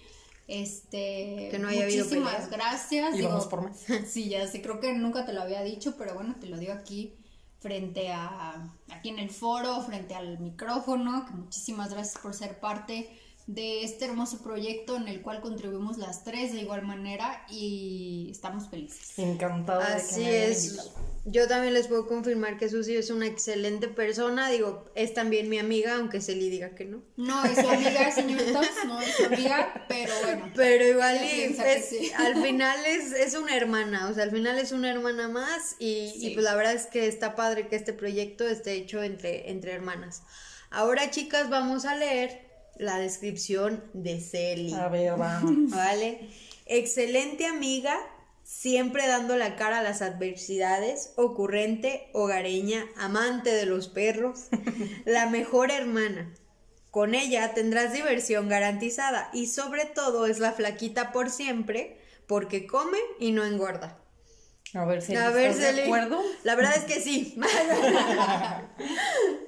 Este, 0.48 1.50
Que 1.52 1.60
no 1.60 1.68
haya 1.70 1.84
habido 1.84 2.06
muchísimas 2.06 2.50
gracias. 2.50 3.14
Y 3.14 3.18
digo, 3.18 3.30
vamos 3.30 3.48
por 3.48 3.62
más. 3.62 3.78
Sí, 4.08 4.30
ya 4.30 4.48
sé, 4.48 4.62
creo 4.62 4.80
que 4.80 4.94
nunca 4.94 5.26
te 5.26 5.34
lo 5.34 5.42
había 5.42 5.62
dicho, 5.64 5.96
pero 5.98 6.16
bueno, 6.16 6.36
te 6.40 6.48
lo 6.48 6.58
digo 6.58 6.74
aquí 6.74 7.14
frente 7.60 8.12
a, 8.12 8.64
aquí 8.92 9.10
en 9.10 9.20
el 9.20 9.30
foro, 9.30 9.82
frente 9.82 10.16
al 10.16 10.40
micrófono, 10.40 11.26
que 11.26 11.34
muchísimas 11.34 11.94
gracias 11.94 12.22
por 12.22 12.34
ser 12.34 12.60
parte 12.60 13.10
de 13.52 13.84
este 13.84 14.06
hermoso 14.06 14.44
proyecto 14.44 14.96
en 14.96 15.08
el 15.08 15.24
cual 15.24 15.42
contribuimos 15.42 15.98
las 15.98 16.24
tres 16.24 16.54
de 16.54 16.60
igual 16.62 16.84
manera 16.84 17.44
y 17.50 18.28
estamos 18.30 18.70
felices. 18.70 19.18
Encantada 19.18 19.88
de 19.88 19.96
que 19.96 20.02
Así 20.04 20.20
me 20.22 20.28
hayan 20.28 20.52
es. 20.52 20.66
invitado. 20.66 21.10
Yo 21.26 21.48
también 21.48 21.74
les 21.74 21.88
puedo 21.88 22.08
confirmar 22.08 22.58
que 22.58 22.70
Susi 22.70 22.96
es 22.96 23.10
una 23.10 23.26
excelente 23.26 23.88
persona. 23.88 24.50
Digo, 24.52 24.86
es 24.94 25.16
también 25.16 25.50
mi 25.50 25.58
amiga, 25.58 25.96
aunque 25.96 26.22
Celi 26.22 26.48
diga 26.52 26.76
que 26.76 26.86
no. 26.86 27.02
No 27.18 27.44
es 27.44 27.56
su 27.60 27.68
amiga, 27.68 28.12
señor 28.12 28.40
Tox, 28.54 28.70
no 28.86 29.02
es 29.02 29.16
su 29.16 29.26
amiga, 29.26 29.84
pero 29.88 30.14
bueno. 30.24 30.52
Pero 30.56 30.88
igual 30.88 31.18
que 31.20 31.46
es- 31.48 31.86
sí. 31.90 32.12
al 32.18 32.42
final 32.44 32.78
es, 32.86 33.14
es 33.14 33.34
una 33.34 33.58
hermana, 33.58 34.10
o 34.10 34.14
sea, 34.14 34.24
al 34.26 34.32
final 34.32 34.60
es 34.60 34.72
una 34.72 34.92
hermana 34.92 35.28
más 35.28 35.76
y, 35.80 36.14
y 36.16 36.34
pues 36.36 36.44
la 36.44 36.56
verdad 36.56 36.74
es 36.74 36.86
que 36.86 37.08
está 37.08 37.36
padre 37.36 37.68
que 37.68 37.76
este 37.76 37.94
proyecto 37.94 38.48
esté 38.48 38.74
hecho 38.74 39.02
entre, 39.02 39.50
entre 39.50 39.72
hermanas. 39.74 40.22
Ahora 40.70 41.10
chicas 41.10 41.50
vamos 41.50 41.86
a 41.86 41.96
leer 41.96 42.49
la 42.80 42.98
descripción 42.98 43.84
de 43.94 44.20
Celi. 44.20 44.74
A 44.74 44.88
ver, 44.88 45.16
vamos. 45.16 45.70
¿Vale? 45.76 46.30
Excelente 46.66 47.46
amiga, 47.46 47.96
siempre 48.44 49.06
dando 49.06 49.38
la 49.38 49.56
cara 49.56 49.80
a 49.80 49.84
las 49.84 50.02
adversidades, 50.02 51.14
ocurrente, 51.16 52.10
hogareña, 52.14 52.88
amante 52.98 53.52
de 53.52 53.68
los 53.68 53.90
perros, 53.90 54.48
la 55.06 55.30
mejor 55.30 55.70
hermana. 55.70 56.34
Con 56.90 57.14
ella 57.14 57.54
tendrás 57.54 57.94
diversión 57.94 58.50
garantizada 58.50 59.30
y 59.34 59.46
sobre 59.46 59.86
todo 59.86 60.26
es 60.26 60.40
la 60.40 60.54
flaquita 60.54 61.12
por 61.12 61.30
siempre 61.30 62.00
porque 62.26 62.66
come 62.66 62.98
y 63.20 63.32
no 63.32 63.46
engorda. 63.46 64.00
A 64.76 64.86
ver 64.86 65.02
si 65.02 65.16
A 65.16 65.30
ver, 65.32 65.52
estás 65.52 65.76
de 65.76 65.84
acuerdo. 65.84 66.22
La 66.44 66.56
verdad 66.56 66.74
es 66.78 66.84
que 66.84 67.02
sí. 67.02 67.36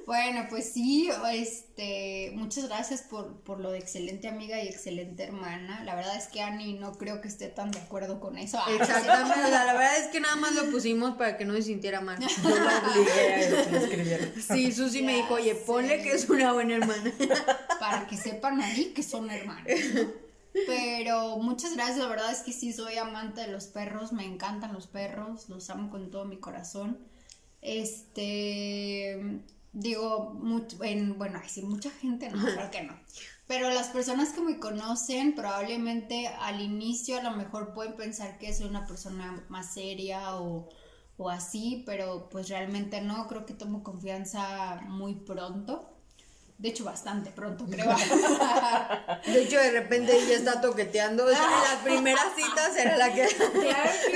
Bueno, 0.04 0.46
pues 0.50 0.72
sí, 0.72 1.08
este, 1.32 2.32
muchas 2.34 2.66
gracias 2.68 3.02
por, 3.02 3.40
por 3.44 3.60
lo 3.60 3.70
de 3.70 3.78
excelente 3.78 4.28
amiga 4.28 4.60
y 4.62 4.68
excelente 4.68 5.22
hermana. 5.22 5.82
La 5.84 5.94
verdad 5.94 6.16
es 6.16 6.26
que 6.26 6.42
Ani 6.42 6.74
no 6.74 6.92
creo 6.98 7.20
que 7.20 7.28
esté 7.28 7.48
tan 7.48 7.70
de 7.70 7.78
acuerdo 7.78 8.20
con 8.20 8.36
eso. 8.36 8.58
Ah, 8.58 8.70
Exactamente, 8.72 9.40
o 9.40 9.48
sea, 9.48 9.64
la 9.64 9.72
verdad 9.72 9.96
es 9.98 10.08
que 10.08 10.20
nada 10.20 10.36
más 10.36 10.52
lo 10.52 10.70
pusimos 10.70 11.16
para 11.16 11.36
que 11.36 11.44
no 11.44 11.54
se 11.54 11.62
sintiera 11.62 12.00
mal. 12.00 12.18
Yo 12.42 12.50
la 12.50 12.82
obligué 12.90 13.12
a 13.12 13.38
eso, 13.38 13.88
que. 13.88 14.32
Sí, 14.40 14.72
Susi 14.72 15.02
me 15.02 15.14
dijo, 15.14 15.34
oye, 15.34 15.54
ponle 15.54 16.02
que 16.02 16.12
es 16.12 16.28
una 16.28 16.52
buena 16.52 16.74
hermana. 16.74 17.12
para 17.78 18.06
que 18.06 18.16
sepan 18.16 18.60
ahí 18.60 18.92
que 18.94 19.02
son 19.02 19.30
hermanos. 19.30 19.66
¿no? 19.94 20.22
Pero 20.66 21.38
muchas 21.38 21.74
gracias, 21.74 21.98
la 21.98 22.08
verdad 22.08 22.30
es 22.30 22.40
que 22.40 22.52
sí 22.52 22.72
soy 22.72 22.96
amante 22.96 23.40
de 23.40 23.48
los 23.48 23.66
perros, 23.66 24.12
me 24.12 24.24
encantan 24.24 24.72
los 24.72 24.86
perros, 24.86 25.48
los 25.48 25.70
amo 25.70 25.90
con 25.90 26.10
todo 26.10 26.24
mi 26.24 26.38
corazón. 26.38 26.98
Este, 27.62 29.40
digo, 29.72 30.34
mucho, 30.34 30.82
en, 30.84 31.16
bueno, 31.18 31.40
ay, 31.42 31.48
sí, 31.48 31.62
mucha 31.62 31.90
gente 31.90 32.28
no, 32.28 32.42
¿por 32.42 32.70
qué 32.70 32.82
no? 32.82 32.98
Pero 33.46 33.70
las 33.70 33.88
personas 33.88 34.30
que 34.30 34.40
me 34.40 34.58
conocen 34.58 35.34
probablemente 35.34 36.28
al 36.28 36.60
inicio 36.60 37.18
a 37.18 37.22
lo 37.22 37.32
mejor 37.32 37.74
pueden 37.74 37.96
pensar 37.96 38.38
que 38.38 38.54
soy 38.54 38.66
una 38.66 38.86
persona 38.86 39.44
más 39.48 39.74
seria 39.74 40.36
o, 40.36 40.68
o 41.16 41.30
así, 41.30 41.82
pero 41.86 42.28
pues 42.30 42.48
realmente 42.48 43.00
no, 43.00 43.26
creo 43.26 43.46
que 43.46 43.54
tomo 43.54 43.82
confianza 43.82 44.80
muy 44.88 45.14
pronto. 45.14 45.88
De 46.58 46.68
hecho, 46.68 46.84
bastante 46.84 47.30
pronto, 47.30 47.66
creo. 47.66 47.90
De 49.26 49.42
hecho, 49.42 49.56
de 49.56 49.70
repente 49.70 50.16
ella 50.16 50.36
está 50.36 50.60
toqueteando. 50.60 51.24
O 51.24 51.28
sea, 51.28 51.38
en 51.44 51.62
las 51.62 51.82
primeras 51.84 52.34
citas 52.34 52.76
era 52.76 52.96
la 52.96 53.12
que, 53.14 53.22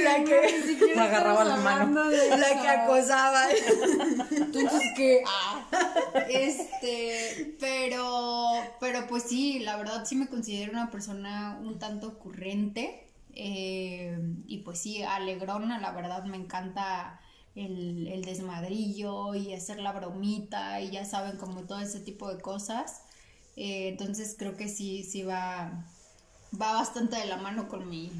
la 0.02 0.24
que, 0.24 0.94
Me 0.94 1.02
agarraba 1.02 1.44
la 1.44 1.56
mano. 1.56 2.04
la 2.10 2.62
que 2.62 2.68
acosaba. 2.68 3.44
Entonces, 4.30 4.82
¿qué? 4.96 5.22
Ah. 5.26 5.66
Este, 6.28 7.56
pero, 7.60 8.50
pero 8.80 9.06
pues 9.06 9.24
sí, 9.24 9.60
la 9.60 9.76
verdad 9.76 10.04
sí 10.04 10.16
me 10.16 10.28
considero 10.28 10.72
una 10.72 10.90
persona 10.90 11.58
un 11.62 11.78
tanto 11.78 12.08
ocurrente. 12.08 13.02
eh, 13.34 14.18
y 14.46 14.58
pues 14.58 14.78
sí, 14.80 15.02
alegrona, 15.02 15.78
la 15.78 15.92
verdad 15.92 16.24
me 16.24 16.36
encanta 16.38 17.20
el, 17.54 18.06
el 18.08 18.24
desmadrillo 18.24 19.34
y 19.34 19.52
hacer 19.54 19.78
la 19.80 19.92
bromita 19.92 20.80
y 20.80 20.90
ya 20.90 21.04
saben, 21.04 21.36
como 21.36 21.62
todo 21.64 21.80
ese 21.80 22.00
tipo 22.00 22.32
de 22.32 22.40
cosas. 22.40 23.02
Eh, 23.56 23.88
entonces 23.88 24.34
creo 24.38 24.56
que 24.56 24.68
sí, 24.68 25.02
sí 25.02 25.22
va, 25.22 25.84
va 26.60 26.72
bastante 26.74 27.16
de 27.16 27.24
la 27.26 27.36
mano 27.38 27.68
con 27.68 27.88
mi, 27.88 28.10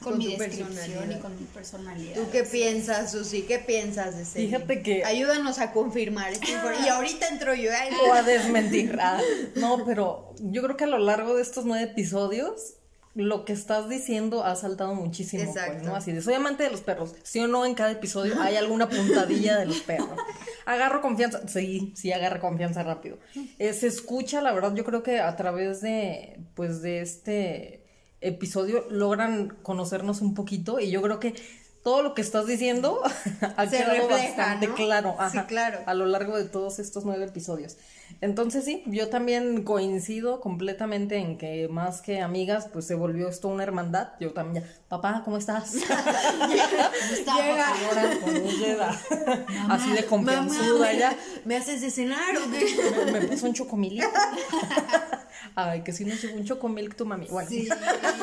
con 0.00 0.10
Con 0.12 0.18
mi 0.18 0.36
descripción 0.36 1.10
y 1.12 1.18
con 1.20 1.34
mi 1.38 1.46
personalidad. 1.46 2.14
¿Tú 2.16 2.30
qué 2.30 2.42
piensas, 2.42 3.12
Susi? 3.12 3.42
¿Qué 3.42 3.58
piensas 3.58 4.16
de 4.18 4.24
Celi? 4.26 4.46
Fíjate 4.48 4.82
que- 4.82 5.04
Ayúdanos 5.04 5.58
a 5.58 5.72
confirmar 5.72 6.32
esta 6.32 6.46
información. 6.50 6.84
Y 6.84 6.88
ahorita 6.90 7.28
entro 7.28 7.54
yo. 7.54 7.70
ay, 7.72 7.88
o 8.06 8.12
a 8.12 8.22
desmentir. 8.22 8.98
Ah, 9.00 9.18
no, 9.54 9.84
pero 9.86 10.34
yo 10.40 10.62
creo 10.62 10.76
que 10.76 10.84
a 10.84 10.88
lo 10.88 10.98
largo 10.98 11.34
de 11.36 11.42
estos 11.42 11.64
nueve 11.64 11.84
episodios, 11.90 12.74
lo 13.16 13.46
que 13.46 13.54
estás 13.54 13.88
diciendo 13.88 14.44
ha 14.44 14.54
saltado 14.56 14.94
muchísimo. 14.94 15.42
pues, 15.42 15.56
Exacto. 15.56 15.88
¿no? 15.88 15.96
Así 15.96 16.12
de, 16.12 16.20
soy 16.20 16.34
amante 16.34 16.64
de 16.64 16.70
los 16.70 16.82
perros. 16.82 17.14
Sí 17.22 17.40
o 17.40 17.48
no, 17.48 17.64
en 17.64 17.74
cada 17.74 17.90
episodio 17.90 18.34
hay 18.40 18.56
alguna 18.56 18.88
puntadilla 18.88 19.58
de 19.58 19.64
los 19.66 19.80
perros. 19.80 20.10
Agarro 20.66 21.00
confianza. 21.00 21.48
Sí, 21.48 21.92
sí, 21.96 22.12
agarra 22.12 22.40
confianza 22.40 22.82
rápido. 22.82 23.18
Eh, 23.58 23.72
se 23.72 23.86
escucha, 23.86 24.42
la 24.42 24.52
verdad, 24.52 24.74
yo 24.74 24.84
creo 24.84 25.02
que 25.02 25.18
a 25.18 25.34
través 25.34 25.80
de, 25.80 26.38
pues, 26.54 26.82
de 26.82 27.00
este 27.00 27.82
episodio 28.20 28.84
logran 28.90 29.56
conocernos 29.62 30.20
un 30.20 30.34
poquito 30.34 30.78
y 30.78 30.90
yo 30.90 31.00
creo 31.00 31.18
que 31.18 31.34
todo 31.86 32.02
lo 32.02 32.14
que 32.14 32.20
estás 32.22 32.48
diciendo 32.48 33.00
ha 33.56 33.66
Se 33.68 33.76
quedado 33.76 34.08
refleja, 34.08 34.36
bastante 34.36 34.66
¿no? 34.66 34.74
claro. 34.74 35.10
Sí, 35.30 35.38
ajá, 35.38 35.46
claro. 35.46 35.78
A 35.86 35.94
lo 35.94 36.06
largo 36.06 36.36
de 36.36 36.42
todos 36.46 36.80
estos 36.80 37.04
nueve 37.04 37.26
episodios. 37.26 37.76
Entonces 38.20 38.64
sí, 38.64 38.82
yo 38.86 39.08
también 39.08 39.62
coincido 39.62 40.40
completamente 40.40 41.18
en 41.18 41.38
que 41.38 41.68
más 41.68 42.02
que 42.02 42.20
amigas, 42.20 42.68
pues 42.72 42.88
se 42.88 42.96
volvió 42.96 43.28
esto 43.28 43.46
una 43.46 43.62
hermandad. 43.62 44.08
Yo 44.18 44.32
también, 44.32 44.64
ya, 44.64 44.70
papá, 44.88 45.22
¿cómo 45.24 45.36
estás? 45.36 45.74
Llega. 48.58 48.98
Así 49.70 49.92
de 49.92 50.06
confianzuda 50.06 50.88
¿me, 50.88 50.98
ya. 50.98 51.16
¿me 51.44 51.56
haces 51.56 51.82
de 51.82 51.92
cenar 51.92 52.36
o 52.36 52.50
qué? 52.50 52.66
Me, 53.12 53.20
me 53.20 53.28
puso 53.28 53.46
un 53.46 53.54
chocomilk. 53.54 54.04
Ay, 55.56 55.80
que 55.82 55.92
si 55.92 56.04
no 56.04 56.14
llegó 56.14 56.36
un 56.36 56.44
chocomilk 56.44 56.94
tu 56.96 57.06
mami. 57.06 57.26
Bueno. 57.28 57.48
Sí. 57.48 57.68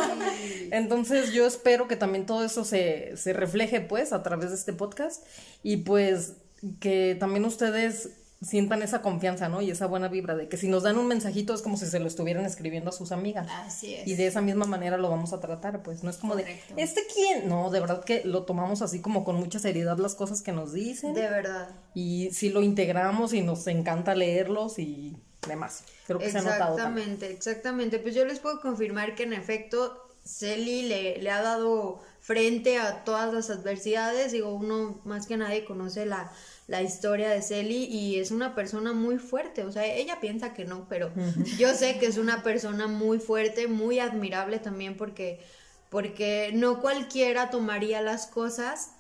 Entonces 0.72 1.34
yo 1.34 1.46
espero 1.46 1.88
que 1.88 1.96
también 1.96 2.26
todo 2.26 2.44
eso 2.46 2.64
se, 2.64 3.18
se 3.18 3.34
refleje 3.34 3.82
pues 3.82 4.14
a 4.14 4.24
través 4.24 4.50
de 4.50 4.56
este 4.56 4.74
podcast 4.74 5.26
y 5.64 5.78
pues 5.78 6.34
que 6.80 7.18
también 7.20 7.44
ustedes 7.46 8.10
sientan 8.42 8.82
esa 8.84 9.02
confianza, 9.02 9.48
¿no? 9.48 9.62
Y 9.62 9.72
esa 9.72 9.88
buena 9.88 10.10
vibra 10.10 10.36
de 10.36 10.50
que 10.50 10.58
si 10.58 10.68
nos 10.68 10.84
dan 10.84 10.98
un 10.98 11.08
mensajito 11.08 11.54
es 11.54 11.62
como 11.62 11.78
si 11.78 11.86
se 11.86 12.00
lo 12.00 12.08
estuvieran 12.08 12.46
escribiendo 12.46 12.90
a 12.90 12.94
sus 12.94 13.12
amigas. 13.12 13.48
Así 13.50 13.96
es. 13.96 14.06
Y 14.08 14.16
de 14.16 14.28
esa 14.28 14.42
misma 14.42 14.66
manera 14.66 14.98
lo 14.98 15.10
vamos 15.10 15.32
a 15.34 15.40
tratar, 15.40 15.82
pues 15.82 16.04
no 16.04 16.10
es 16.10 16.18
como 16.18 16.34
Correcto. 16.34 16.76
de, 16.76 16.84
¿este 16.84 17.02
quién? 17.14 17.48
No, 17.48 17.70
de 17.72 17.80
verdad 17.80 18.04
que 18.04 18.22
lo 18.26 18.44
tomamos 18.44 18.82
así 18.82 19.00
como 19.00 19.24
con 19.24 19.38
mucha 19.38 19.60
seriedad 19.60 19.98
las 19.98 20.16
cosas 20.16 20.42
que 20.42 20.52
nos 20.52 20.74
dicen 20.74 21.14
De 21.14 21.22
verdad. 21.22 21.70
y 21.96 22.30
si 22.32 22.50
lo 22.50 22.62
integramos 22.62 23.34
y 23.34 23.42
nos 23.42 23.66
encanta 23.68 24.14
leerlos 24.14 24.78
y 24.78 25.16
demás. 25.48 25.84
Creo 26.08 26.20
que 26.20 26.32
se 26.32 26.38
ha 26.38 26.42
notado. 26.42 26.76
Exactamente, 26.76 27.32
exactamente. 27.32 28.00
Pues 28.00 28.16
yo 28.16 28.26
les 28.26 28.40
puedo 28.40 28.60
confirmar 28.62 29.16
que 29.16 29.24
en 29.24 29.34
efecto 29.34 30.10
Celi 30.26 30.84
le, 30.84 31.18
le 31.18 31.30
ha 31.32 31.42
dado 31.42 32.02
frente 32.22 32.80
a 32.80 33.04
todas 33.04 33.34
las 33.34 33.50
adversidades. 33.50 34.32
Digo, 34.32 34.54
uno 34.54 35.02
más 35.04 35.28
que 35.28 35.38
nadie 35.38 35.66
conoce 35.66 36.06
la, 36.06 36.32
la 36.68 36.82
historia 36.82 37.30
de 37.30 37.42
Celi 37.42 37.86
y 37.86 38.20
es 38.20 38.32
una 38.32 38.56
persona 38.56 38.94
muy 38.94 39.18
fuerte. 39.18 39.64
O 39.64 39.72
sea, 39.72 39.86
ella 39.86 40.20
piensa 40.22 40.54
que 40.54 40.66
no, 40.66 40.88
pero 40.88 41.12
yo 41.58 41.74
sé 41.74 42.00
que 42.00 42.06
es 42.06 42.18
una 42.18 42.44
persona 42.44 42.88
muy 42.88 43.20
fuerte, 43.20 43.68
muy 43.68 44.00
admirable 44.00 44.60
también 44.60 44.96
porque, 44.96 45.42
porque 45.90 46.52
no 46.54 46.82
cualquiera 46.82 47.50
tomaría 47.50 48.02
las 48.02 48.28
cosas 48.28 48.92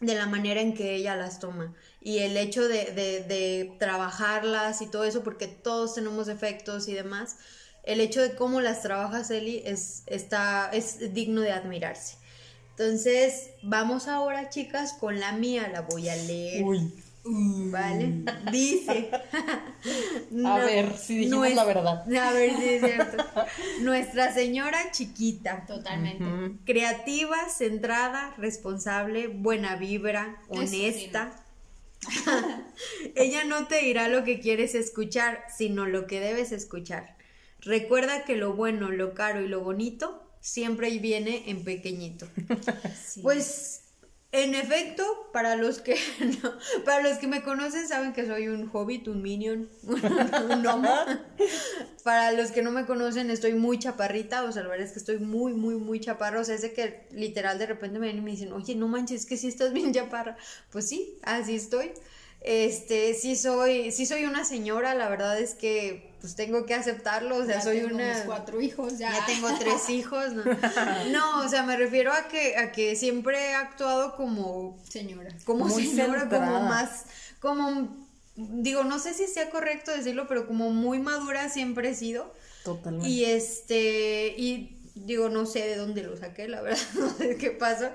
de 0.00 0.14
la 0.14 0.26
manera 0.26 0.60
en 0.60 0.74
que 0.74 0.94
ella 0.94 1.16
las 1.16 1.40
toma. 1.40 1.74
Y 2.00 2.18
el 2.18 2.36
hecho 2.36 2.68
de, 2.68 2.86
de, 2.86 3.22
de 3.24 3.76
trabajarlas 3.78 4.80
y 4.82 4.86
todo 4.86 5.04
eso, 5.04 5.22
porque 5.22 5.46
todos 5.46 5.94
tenemos 5.94 6.26
defectos 6.26 6.88
y 6.88 6.94
demás, 6.94 7.36
el 7.84 8.00
hecho 8.00 8.20
de 8.20 8.34
cómo 8.34 8.60
las 8.60 8.82
trabaja 8.82 9.24
Celi 9.24 9.62
es, 9.64 10.02
está, 10.06 10.70
es 10.72 11.14
digno 11.14 11.40
de 11.40 11.52
admirarse. 11.52 12.16
Entonces, 12.70 13.50
vamos 13.62 14.06
ahora, 14.06 14.50
chicas, 14.50 14.92
con 14.92 15.18
la 15.18 15.32
mía, 15.32 15.68
la 15.72 15.80
voy 15.80 16.08
a 16.08 16.14
leer. 16.14 16.62
Uy, 16.64 16.92
¿Vale? 17.30 18.24
Dice. 18.52 19.10
A 20.46 20.58
ver, 20.58 20.96
si 20.96 21.18
dijimos 21.18 21.54
la 21.54 21.64
verdad. 21.64 22.04
A 22.16 22.32
ver 22.32 22.56
si 22.56 22.68
es 22.68 22.82
cierto. 22.82 23.24
Nuestra 23.82 24.32
señora 24.32 24.90
chiquita. 24.90 25.64
Totalmente. 25.66 26.58
Creativa, 26.64 27.36
centrada, 27.48 28.34
responsable, 28.38 29.28
buena 29.28 29.76
vibra, 29.76 30.42
honesta. 30.48 31.44
Ella 33.14 33.44
no 33.44 33.66
te 33.66 33.80
dirá 33.80 34.08
lo 34.08 34.24
que 34.24 34.40
quieres 34.40 34.74
escuchar, 34.74 35.44
sino 35.54 35.86
lo 35.86 36.06
que 36.06 36.20
debes 36.20 36.52
escuchar. 36.52 37.16
Recuerda 37.60 38.24
que 38.24 38.36
lo 38.36 38.54
bueno, 38.54 38.90
lo 38.90 39.14
caro 39.14 39.42
y 39.42 39.48
lo 39.48 39.60
bonito 39.60 40.24
siempre 40.40 40.96
viene 40.98 41.50
en 41.50 41.64
pequeñito. 41.64 42.28
Sí. 43.04 43.20
Pues 43.20 43.87
en 44.30 44.54
efecto, 44.54 45.04
para 45.32 45.56
los 45.56 45.80
que 45.80 45.96
no- 46.42 46.52
para 46.84 47.02
los 47.08 47.18
que 47.18 47.26
me 47.26 47.42
conocen 47.42 47.88
saben 47.88 48.12
que 48.12 48.26
soy 48.26 48.48
un 48.48 48.68
hobbit, 48.72 49.08
un 49.08 49.22
minion, 49.22 49.68
un 49.84 50.62
gnomo. 50.62 50.94
Para 52.04 52.32
los 52.32 52.50
que 52.50 52.62
no 52.62 52.70
me 52.70 52.86
conocen, 52.86 53.30
estoy 53.30 53.54
muy 53.54 53.78
chaparrita, 53.78 54.44
o 54.44 54.52
sea, 54.52 54.62
es 54.76 54.92
que 54.92 54.98
estoy 54.98 55.18
muy, 55.18 55.52
muy, 55.52 55.74
muy 55.76 56.00
chaparra. 56.00 56.40
O 56.40 56.44
sea, 56.44 56.54
es 56.54 56.62
de 56.62 56.72
que 56.72 57.06
literal 57.12 57.58
de 57.58 57.66
repente 57.66 57.98
me 57.98 58.06
ven 58.06 58.18
y 58.18 58.20
me 58.20 58.30
dicen, 58.30 58.52
oye, 58.52 58.74
no 58.74 58.88
manches, 58.88 59.22
es 59.22 59.26
que 59.26 59.36
sí 59.36 59.48
estás 59.48 59.72
bien 59.72 59.92
chaparra. 59.92 60.36
Pues 60.70 60.88
sí, 60.88 61.18
así 61.22 61.54
estoy. 61.56 61.92
Este, 62.40 63.14
sí 63.14 63.36
soy, 63.36 63.90
sí 63.92 64.06
soy 64.06 64.24
una 64.24 64.44
señora, 64.44 64.94
la 64.94 65.08
verdad 65.08 65.38
es 65.40 65.54
que 65.54 66.07
pues 66.20 66.34
tengo 66.34 66.66
que 66.66 66.74
aceptarlo, 66.74 67.36
o 67.36 67.44
sea, 67.46 67.56
Ya 67.56 67.60
soy 67.60 67.80
tengo 67.80 67.94
una 67.94 68.14
mis 68.14 68.22
cuatro 68.24 68.60
hijos, 68.60 68.98
ya. 68.98 69.12
ya 69.12 69.26
tengo 69.26 69.48
tres 69.58 69.88
hijos, 69.90 70.32
¿no? 70.32 70.44
No, 71.10 71.40
o 71.44 71.48
sea, 71.48 71.62
me 71.62 71.76
refiero 71.76 72.12
a 72.12 72.28
que, 72.28 72.56
a 72.56 72.72
que 72.72 72.96
siempre 72.96 73.38
he 73.50 73.54
actuado 73.54 74.16
como, 74.16 74.78
Señora. 74.88 75.30
como 75.44 75.66
Muy 75.66 75.86
señora, 75.86 76.28
como 76.28 76.60
más, 76.62 77.04
como, 77.40 77.96
digo, 78.36 78.84
no 78.84 78.98
sé 78.98 79.14
si 79.14 79.26
sea 79.26 79.50
correcto 79.50 79.90
decirlo, 79.92 80.26
pero 80.28 80.46
como 80.46 80.70
muy 80.70 80.98
madura 80.98 81.48
siempre 81.48 81.90
he 81.90 81.94
sido. 81.94 82.34
totalmente. 82.64 83.08
Y 83.08 83.24
este, 83.24 84.34
y 84.36 84.74
digo, 84.94 85.28
no 85.28 85.46
sé 85.46 85.60
de 85.60 85.76
dónde 85.76 86.02
lo 86.02 86.16
saqué, 86.16 86.48
la 86.48 86.60
verdad, 86.60 86.80
no 86.98 87.10
sé 87.16 87.36
qué 87.36 87.50
pasa, 87.52 87.94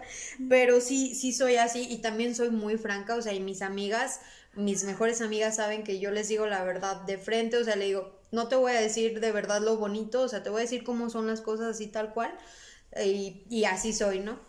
pero 0.50 0.80
sí, 0.80 1.14
sí 1.16 1.34
soy 1.34 1.58
así 1.58 1.86
y 1.90 1.98
también 1.98 2.34
soy 2.36 2.50
muy 2.50 2.78
franca, 2.78 3.16
o 3.16 3.22
sea, 3.22 3.34
y 3.34 3.42
mis 3.42 3.62
amigas, 3.62 4.22
mis 4.56 4.84
mejores 4.84 5.22
amigas 5.22 5.56
saben 5.58 5.84
que 5.84 6.00
yo 6.00 6.12
les 6.12 6.28
digo 6.30 6.46
la 6.48 6.64
verdad 6.64 7.02
de 7.02 7.18
frente, 7.18 7.58
o 7.58 7.64
sea, 7.64 7.76
le 7.76 7.86
digo, 7.86 8.20
no 8.32 8.48
te 8.48 8.56
voy 8.56 8.72
a 8.74 8.82
decir 8.82 9.20
de 9.20 9.32
verdad 9.32 9.62
lo 9.62 9.78
bonito, 9.78 10.22
o 10.22 10.28
sea, 10.28 10.44
te 10.44 10.50
voy 10.50 10.60
a 10.60 10.64
decir 10.64 10.84
cómo 10.84 11.10
son 11.10 11.28
las 11.28 11.42
cosas 11.42 11.68
así 11.76 11.88
tal 11.88 12.14
cual, 12.14 12.34
y, 13.04 13.44
y 13.50 13.66
así 13.66 13.94
soy, 13.94 14.20
¿no? 14.20 14.40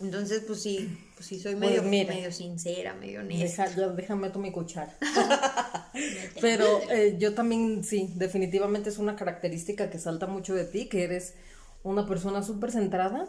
Entonces, 0.00 0.42
pues 0.46 0.62
sí, 0.62 0.98
pues 1.16 1.26
sí 1.28 1.40
soy 1.40 1.56
Pues 1.60 1.80
medio, 1.80 1.82
mira. 1.82 2.14
medio 2.14 2.32
sincera, 2.32 2.94
medio 2.94 3.20
honesta. 3.20 3.66
Deja, 3.66 3.88
déjame 3.96 4.30
tu 4.30 4.38
mi 4.40 4.50
cuchara. 4.52 4.98
Pero 6.40 6.90
eh, 6.90 7.16
yo 7.18 7.34
también, 7.34 7.84
sí, 7.84 8.12
definitivamente 8.16 8.90
es 8.90 8.98
una 8.98 9.16
característica 9.16 9.90
que 9.90 9.98
salta 9.98 10.26
mucho 10.26 10.54
de 10.54 10.64
ti, 10.64 10.88
que 10.88 11.04
eres 11.04 11.34
una 11.82 12.06
persona 12.06 12.42
súper 12.42 12.72
centrada. 12.72 13.28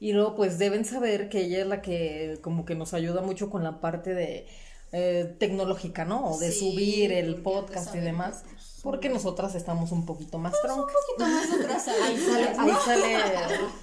Y 0.00 0.12
luego, 0.12 0.34
pues 0.36 0.58
deben 0.58 0.84
saber 0.84 1.28
que 1.28 1.40
ella 1.42 1.60
es 1.62 1.66
la 1.66 1.82
que 1.82 2.38
como 2.42 2.64
que 2.64 2.74
nos 2.74 2.92
ayuda 2.94 3.22
mucho 3.22 3.50
con 3.50 3.62
la 3.64 3.80
parte 3.80 4.14
de 4.14 4.46
eh, 4.92 5.34
tecnológica, 5.38 6.04
¿no? 6.04 6.32
O 6.32 6.38
de 6.38 6.52
Sí, 6.52 6.58
subir 6.60 7.12
el 7.12 7.36
podcast 7.36 7.94
y 7.94 7.98
demás. 7.98 8.42
que, 8.42 8.50
pues, 8.50 8.80
Porque 8.82 9.08
nosotras 9.08 9.54
estamos 9.54 9.90
un 9.92 10.04
poquito 10.04 10.38
más 10.38 10.54
troncas. 10.60 10.96
Tomas 11.16 11.48
otras 11.50 11.88
Ahí 12.02 12.18
sale, 12.18 12.48
ahí 12.58 12.72
sale, 12.84 13.16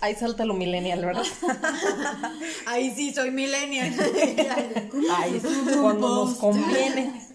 ahí 0.01 0.15
salta 0.15 0.45
lo 0.45 0.53
millennial, 0.53 1.03
¿verdad? 1.05 1.23
Ahí 2.67 2.93
sí, 2.95 3.13
soy 3.13 3.31
millennial. 3.31 3.93
Ahí 5.17 5.41
cuando 5.81 6.25
nos 6.25 6.35
conviene. 6.37 7.27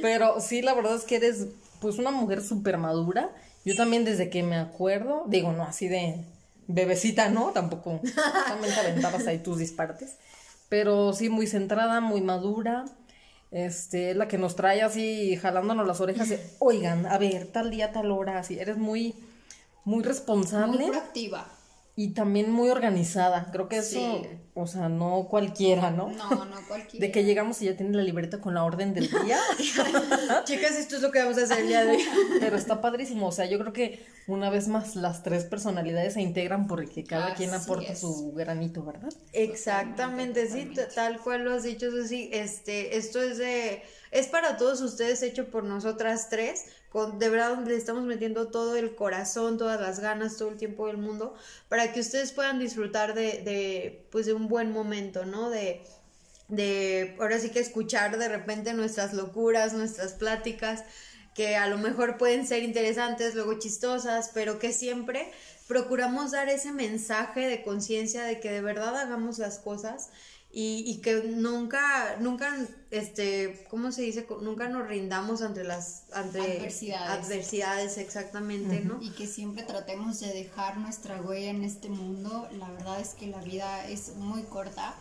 Pero 0.00 0.40
sí, 0.40 0.62
la 0.62 0.74
verdad 0.74 0.96
es 0.96 1.04
que 1.04 1.16
eres 1.16 1.46
pues 1.80 1.98
una 1.98 2.10
mujer 2.10 2.42
súper 2.42 2.78
madura. 2.78 3.30
Yo 3.64 3.76
también 3.76 4.04
desde 4.04 4.30
que 4.30 4.42
me 4.42 4.56
acuerdo, 4.56 5.24
digo, 5.28 5.52
no 5.52 5.62
así 5.62 5.86
de 5.86 6.24
bebecita, 6.66 7.28
¿no? 7.28 7.50
Tampoco. 7.50 8.00
También 8.48 8.74
te 8.74 8.80
aventabas 8.80 9.26
ahí 9.26 9.38
tus 9.38 9.58
disparates. 9.58 10.16
Pero 10.72 11.12
sí, 11.12 11.28
muy 11.28 11.46
centrada, 11.46 12.00
muy 12.00 12.22
madura. 12.22 12.86
Este, 13.50 14.12
es 14.12 14.16
la 14.16 14.26
que 14.26 14.38
nos 14.38 14.56
trae 14.56 14.80
así 14.80 15.36
jalándonos 15.36 15.86
las 15.86 16.00
orejas. 16.00 16.30
de, 16.30 16.40
Oigan, 16.60 17.04
a 17.04 17.18
ver, 17.18 17.48
tal 17.48 17.70
día, 17.70 17.92
tal 17.92 18.10
hora, 18.10 18.38
así. 18.38 18.58
Eres 18.58 18.78
muy, 18.78 19.14
muy 19.84 20.02
responsable 20.02 20.78
Muy 20.78 20.90
proactiva. 20.90 21.46
Y 21.94 22.14
también 22.14 22.50
muy 22.50 22.70
organizada. 22.70 23.50
Creo 23.52 23.68
que 23.68 23.78
eso, 23.78 23.98
Sí. 23.98 24.28
o 24.54 24.66
sea, 24.66 24.88
no 24.88 25.26
cualquiera, 25.28 25.90
¿no? 25.90 26.08
No, 26.10 26.44
no 26.46 26.56
cualquiera. 26.68 27.06
De 27.06 27.12
que 27.12 27.24
llegamos 27.24 27.60
y 27.60 27.66
ya 27.66 27.76
tiene 27.76 27.96
la 27.96 28.02
libreta 28.02 28.40
con 28.40 28.54
la 28.54 28.64
orden 28.64 28.94
del 28.94 29.10
día. 29.10 29.38
Chicas, 30.44 30.72
esto 30.78 30.96
es 30.96 31.02
lo 31.02 31.10
que 31.10 31.18
vamos 31.20 31.38
a 31.38 31.42
hacer 31.42 31.60
el 31.60 31.68
día 31.68 31.84
de 31.84 31.92
hoy. 31.96 32.02
Pero 32.40 32.56
está 32.56 32.80
padrísimo. 32.80 33.26
O 33.28 33.32
sea, 33.32 33.44
yo 33.46 33.58
creo 33.58 33.72
que 33.72 34.04
una 34.26 34.50
vez 34.50 34.68
más 34.68 34.96
las 34.96 35.22
tres 35.22 35.44
personalidades 35.44 36.14
se 36.14 36.20
integran 36.22 36.66
porque 36.66 37.04
cada 37.04 37.34
quien 37.34 37.52
aporta 37.52 37.92
es. 37.92 38.00
su 38.00 38.32
granito, 38.32 38.82
¿verdad? 38.84 39.12
Exactamente, 39.32 40.46
sí, 40.46 40.64
Totalmente. 40.66 40.86
tal 40.94 41.20
cual 41.20 41.44
lo 41.44 41.54
has 41.54 41.62
dicho, 41.64 41.86
sí, 42.06 42.30
este, 42.32 42.96
esto 42.96 43.20
es 43.20 43.38
de, 43.38 43.82
es 44.10 44.28
para 44.28 44.56
todos 44.56 44.80
ustedes, 44.80 45.22
hecho 45.22 45.50
por 45.50 45.64
nosotras 45.64 46.28
tres, 46.30 46.66
de 46.94 47.28
verdad 47.28 47.64
le 47.66 47.76
estamos 47.76 48.04
metiendo 48.04 48.48
todo 48.48 48.76
el 48.76 48.94
corazón, 48.94 49.58
todas 49.58 49.80
las 49.80 50.00
ganas, 50.00 50.36
todo 50.36 50.50
el 50.50 50.56
tiempo 50.56 50.86
del 50.86 50.98
mundo, 50.98 51.34
para 51.68 51.92
que 51.92 52.00
ustedes 52.00 52.32
puedan 52.32 52.58
disfrutar 52.58 53.14
de, 53.14 53.42
de 53.42 54.06
pues 54.10 54.26
de 54.26 54.34
un 54.34 54.48
buen 54.48 54.72
momento, 54.72 55.24
¿no? 55.24 55.50
De, 55.50 55.82
de, 56.48 57.16
ahora 57.18 57.38
sí 57.38 57.50
que 57.50 57.60
escuchar 57.60 58.18
de 58.18 58.28
repente 58.28 58.74
nuestras 58.74 59.14
locuras, 59.14 59.72
nuestras 59.72 60.12
pláticas, 60.12 60.84
que 61.34 61.56
a 61.56 61.66
lo 61.66 61.78
mejor 61.78 62.18
pueden 62.18 62.46
ser 62.46 62.62
interesantes, 62.62 63.34
luego 63.34 63.58
chistosas, 63.58 64.30
pero 64.34 64.58
que 64.58 64.72
siempre 64.72 65.32
procuramos 65.66 66.32
dar 66.32 66.50
ese 66.50 66.72
mensaje 66.72 67.40
de 67.46 67.62
conciencia 67.62 68.24
de 68.24 68.38
que 68.38 68.50
de 68.50 68.60
verdad 68.60 68.94
hagamos 68.98 69.38
las 69.38 69.58
cosas 69.58 70.10
y, 70.54 70.84
y 70.86 70.98
que 71.00 71.22
nunca, 71.24 72.16
nunca, 72.20 72.54
este, 72.90 73.64
¿cómo 73.70 73.90
se 73.90 74.02
dice? 74.02 74.26
Nunca 74.42 74.68
nos 74.68 74.86
rindamos 74.86 75.40
ante 75.40 75.64
las, 75.64 76.04
ante 76.12 76.40
Adversidades. 76.40 77.24
adversidades, 77.24 77.98
exactamente, 77.98 78.80
¿no? 78.80 78.98
Y 79.00 79.10
que 79.12 79.26
siempre 79.26 79.62
tratemos 79.62 80.20
de 80.20 80.32
dejar 80.34 80.76
nuestra 80.76 81.22
huella 81.22 81.50
en 81.50 81.64
este 81.64 81.88
mundo. 81.88 82.48
La 82.58 82.70
verdad 82.70 83.00
es 83.00 83.14
que 83.14 83.28
la 83.28 83.40
vida 83.42 83.88
es 83.88 84.14
muy 84.16 84.42
corta 84.42 84.94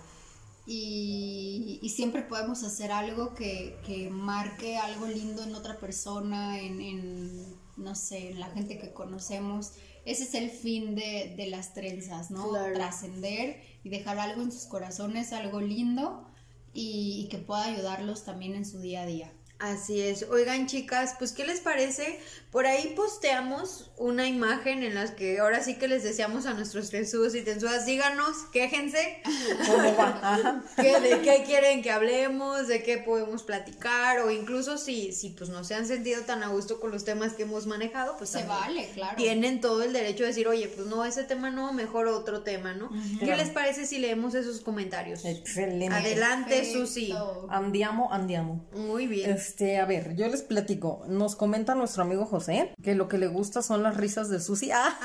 y, 0.66 1.80
y 1.82 1.90
siempre 1.90 2.22
podemos 2.22 2.64
hacer 2.64 2.92
algo 2.94 3.34
que, 3.34 3.78
que 3.86 4.10
marque 4.10 4.78
algo 4.78 5.08
lindo 5.08 5.44
en 5.44 5.54
otra 5.56 5.80
persona, 5.80 6.60
en, 6.60 6.80
en, 6.80 7.56
no 7.76 7.96
sé, 7.96 8.30
en 8.30 8.40
la 8.40 8.48
gente 8.52 8.78
que 8.78 8.94
conocemos. 8.94 9.74
Ese 10.06 10.24
es 10.24 10.34
el 10.34 10.50
fin 10.50 10.96
de, 10.96 11.34
de 11.36 11.48
las 11.48 11.74
trenzas, 11.74 12.32
¿no? 12.32 12.50
Claro. 12.50 12.74
Trascender 12.74 13.62
y 13.84 13.90
dejar 13.90 14.20
algo 14.20 14.42
en 14.42 14.52
sus 14.52 14.66
corazones, 14.66 15.34
algo 15.34 15.62
lindo 15.62 16.28
y, 16.74 17.24
y 17.26 17.30
que 17.30 17.38
pueda 17.38 17.66
ayudarlos 17.66 18.24
también 18.24 18.56
en 18.56 18.66
su 18.66 18.80
día 18.80 19.04
a 19.04 19.06
día. 19.06 19.32
Así 19.62 20.02
es. 20.02 20.24
Oigan, 20.24 20.66
chicas, 20.66 21.16
pues, 21.20 21.34
¿qué 21.34 21.46
les 21.46 21.60
parece? 21.60 22.20
Por 22.50 22.66
ahí 22.66 22.94
posteamos 22.96 23.91
una 24.02 24.28
imagen 24.28 24.84
en 24.84 24.96
las 24.96 25.12
que 25.12 25.40
ahora 25.40 25.64
sí 25.64 25.76
que 25.76 25.88
les 25.88 26.04
deseamos 26.04 26.46
a 26.46 26.54
nuestros 26.54 26.90
tensudos 26.90 27.36
y 27.36 27.42
tensudas, 27.42 27.86
díganos, 27.86 28.36
quéjense, 28.52 29.22
¿Cómo 29.68 29.96
va? 29.96 30.64
Que- 30.76 31.00
de 31.00 31.22
qué 31.22 31.44
quieren 31.46 31.82
que 31.82 31.92
hablemos, 31.92 32.68
de 32.68 32.84
qué 32.84 32.98
podemos 32.98 33.44
platicar, 33.44 34.20
o 34.20 34.32
incluso 34.32 34.78
si, 34.78 35.14
si 35.14 35.30
pues 35.30 35.50
no 35.50 35.64
se 35.64 35.76
han 35.76 35.86
sentido 35.88 36.22
tan 36.24 36.44
a 36.44 36.48
gusto 36.48 36.80
con 36.80 36.92
los 36.92 37.06
temas 37.06 37.34
que 37.34 37.44
hemos 37.44 37.68
manejado, 37.68 38.18
pues 38.18 38.32
Se 38.32 38.40
también 38.40 38.60
vale, 38.60 38.90
claro. 38.94 39.16
tienen 39.18 39.62
todo 39.62 39.84
el 39.84 39.94
derecho 39.94 40.24
de 40.24 40.30
decir, 40.30 40.48
oye, 40.48 40.68
pues 40.68 40.88
no, 40.88 41.06
ese 41.06 41.24
tema 41.24 41.50
no, 41.52 41.72
mejor 41.74 42.08
otro 42.08 42.42
tema, 42.42 42.74
¿no? 42.74 42.90
¿Qué 43.20 43.26
Claro. 43.26 43.38
les 43.38 43.50
parece 43.52 43.86
si 43.86 44.00
leemos 44.00 44.34
esos 44.36 44.62
comentarios? 44.62 45.24
Excelente. 45.26 45.96
Adelante, 45.96 46.66
Susi. 46.66 47.08
Perfecto. 47.08 47.48
Andiamo, 47.50 48.12
andiamo. 48.12 48.66
Muy 48.74 49.08
bien. 49.08 49.30
Este, 49.32 49.78
a 49.78 49.86
ver, 49.86 50.16
yo 50.16 50.28
les 50.28 50.42
platico. 50.42 51.04
Nos 51.08 51.36
comenta 51.36 51.76
nuestro 51.76 52.04
amigo 52.04 52.26
José 52.26 52.72
que 52.84 52.96
lo 52.96 53.08
que 53.08 53.18
le 53.18 53.28
gusta 53.28 53.62
son 53.62 53.84
las 53.84 53.91
risas 53.98 54.30
de 54.30 54.40
Susi. 54.40 54.72
¡Ah! 54.74 54.98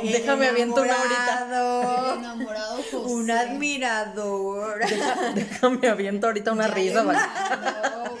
Ay, 0.00 0.12
Déjame 0.12 0.46
aviento 0.48 0.82
una 0.82 0.94
ahorita. 0.94 1.46
enamorado. 1.46 2.12
El 2.14 2.18
enamorado 2.18 2.76
José. 2.76 2.96
Un 2.96 3.30
admirador. 3.30 4.78
Deja- 4.80 5.32
déjame 5.34 5.88
aviento 5.88 6.26
ahorita 6.26 6.52
una 6.52 6.68
Ya 6.68 6.74
risa. 6.74 7.00
le 7.02 7.06
¿vale? 7.06 7.18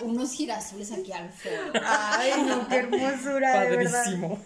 Unos 0.02 0.32
girasoles 0.32 0.92
aquí 0.92 1.10
al 1.12 1.28
fondo. 1.30 1.80
Ay, 1.84 2.32
no, 2.46 2.68
qué 2.68 2.76
hermosura, 2.76 3.60
de 3.60 3.76
verdad. 3.76 4.04
Padrísimo. 4.04 4.38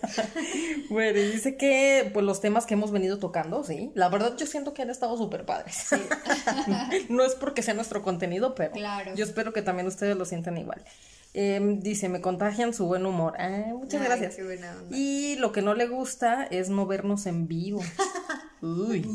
Bueno, 0.88 1.18
y 1.18 1.31
dice 1.33 1.57
que 1.57 2.11
pues 2.14 2.24
los 2.24 2.40
temas 2.40 2.64
que 2.66 2.74
hemos 2.74 2.90
venido 2.92 3.18
tocando, 3.18 3.62
sí. 3.64 3.90
La 3.94 4.09
verdad 4.09 4.37
yo 4.37 4.46
siento 4.46 4.72
que 4.72 4.83
han 4.83 4.90
estado 4.90 5.16
súper 5.18 5.44
padres. 5.44 5.87
no 7.09 7.24
es 7.24 7.35
porque 7.35 7.62
sea 7.62 7.74
nuestro 7.74 8.03
contenido, 8.03 8.55
pero 8.55 8.72
Claro. 8.72 9.14
yo 9.14 9.24
espero 9.24 9.53
que 9.53 9.62
también 9.62 9.87
ustedes 9.87 10.16
lo 10.16 10.24
sientan 10.24 10.57
igual. 10.57 10.83
Em, 11.33 11.79
dice, 11.79 12.09
me 12.09 12.21
contagian 12.21 12.75
su 12.75 12.87
buen 12.87 13.07
humor. 13.07 13.35
Ah, 13.38 13.66
muchas 13.69 14.01
Ay, 14.01 14.07
gracias. 14.09 14.35
qué 14.35 14.43
buena 14.43 14.73
onda. 14.77 14.97
Y 14.97 15.37
lo 15.37 15.53
que 15.53 15.62
no 15.62 15.75
le 15.75 15.87
gusta 15.87 16.43
es 16.51 16.71
no 16.71 16.87
vernos 16.87 17.27
en 17.27 17.47
vivo. 17.47 17.81
Uy. 18.62 19.07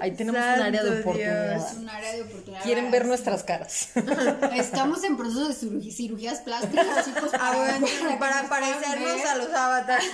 Ahí 0.00 0.12
tenemos 0.12 0.40
un 0.40 0.46
área 0.62 0.82
de 0.82 0.88
Santo 0.88 1.00
oportunidad. 1.00 1.56
Dios. 1.56 1.70
Es 1.72 1.76
un 1.78 1.88
área 1.88 2.12
de 2.12 2.22
oportunidad. 2.22 2.62
Quieren 2.62 2.90
ver 2.92 3.04
nuestras 3.06 3.42
caras. 3.42 3.88
Estamos 4.56 5.02
en 5.04 5.16
proceso 5.16 5.48
de 5.48 5.54
cirugía- 5.54 5.92
cirugías 5.92 6.40
plásticas, 6.40 7.04
chicos. 7.04 7.30
Ah, 7.34 7.78
para 8.20 8.48
parecernos 8.48 9.24
a 9.26 9.36
los 9.36 9.48
avatares. 9.48 10.08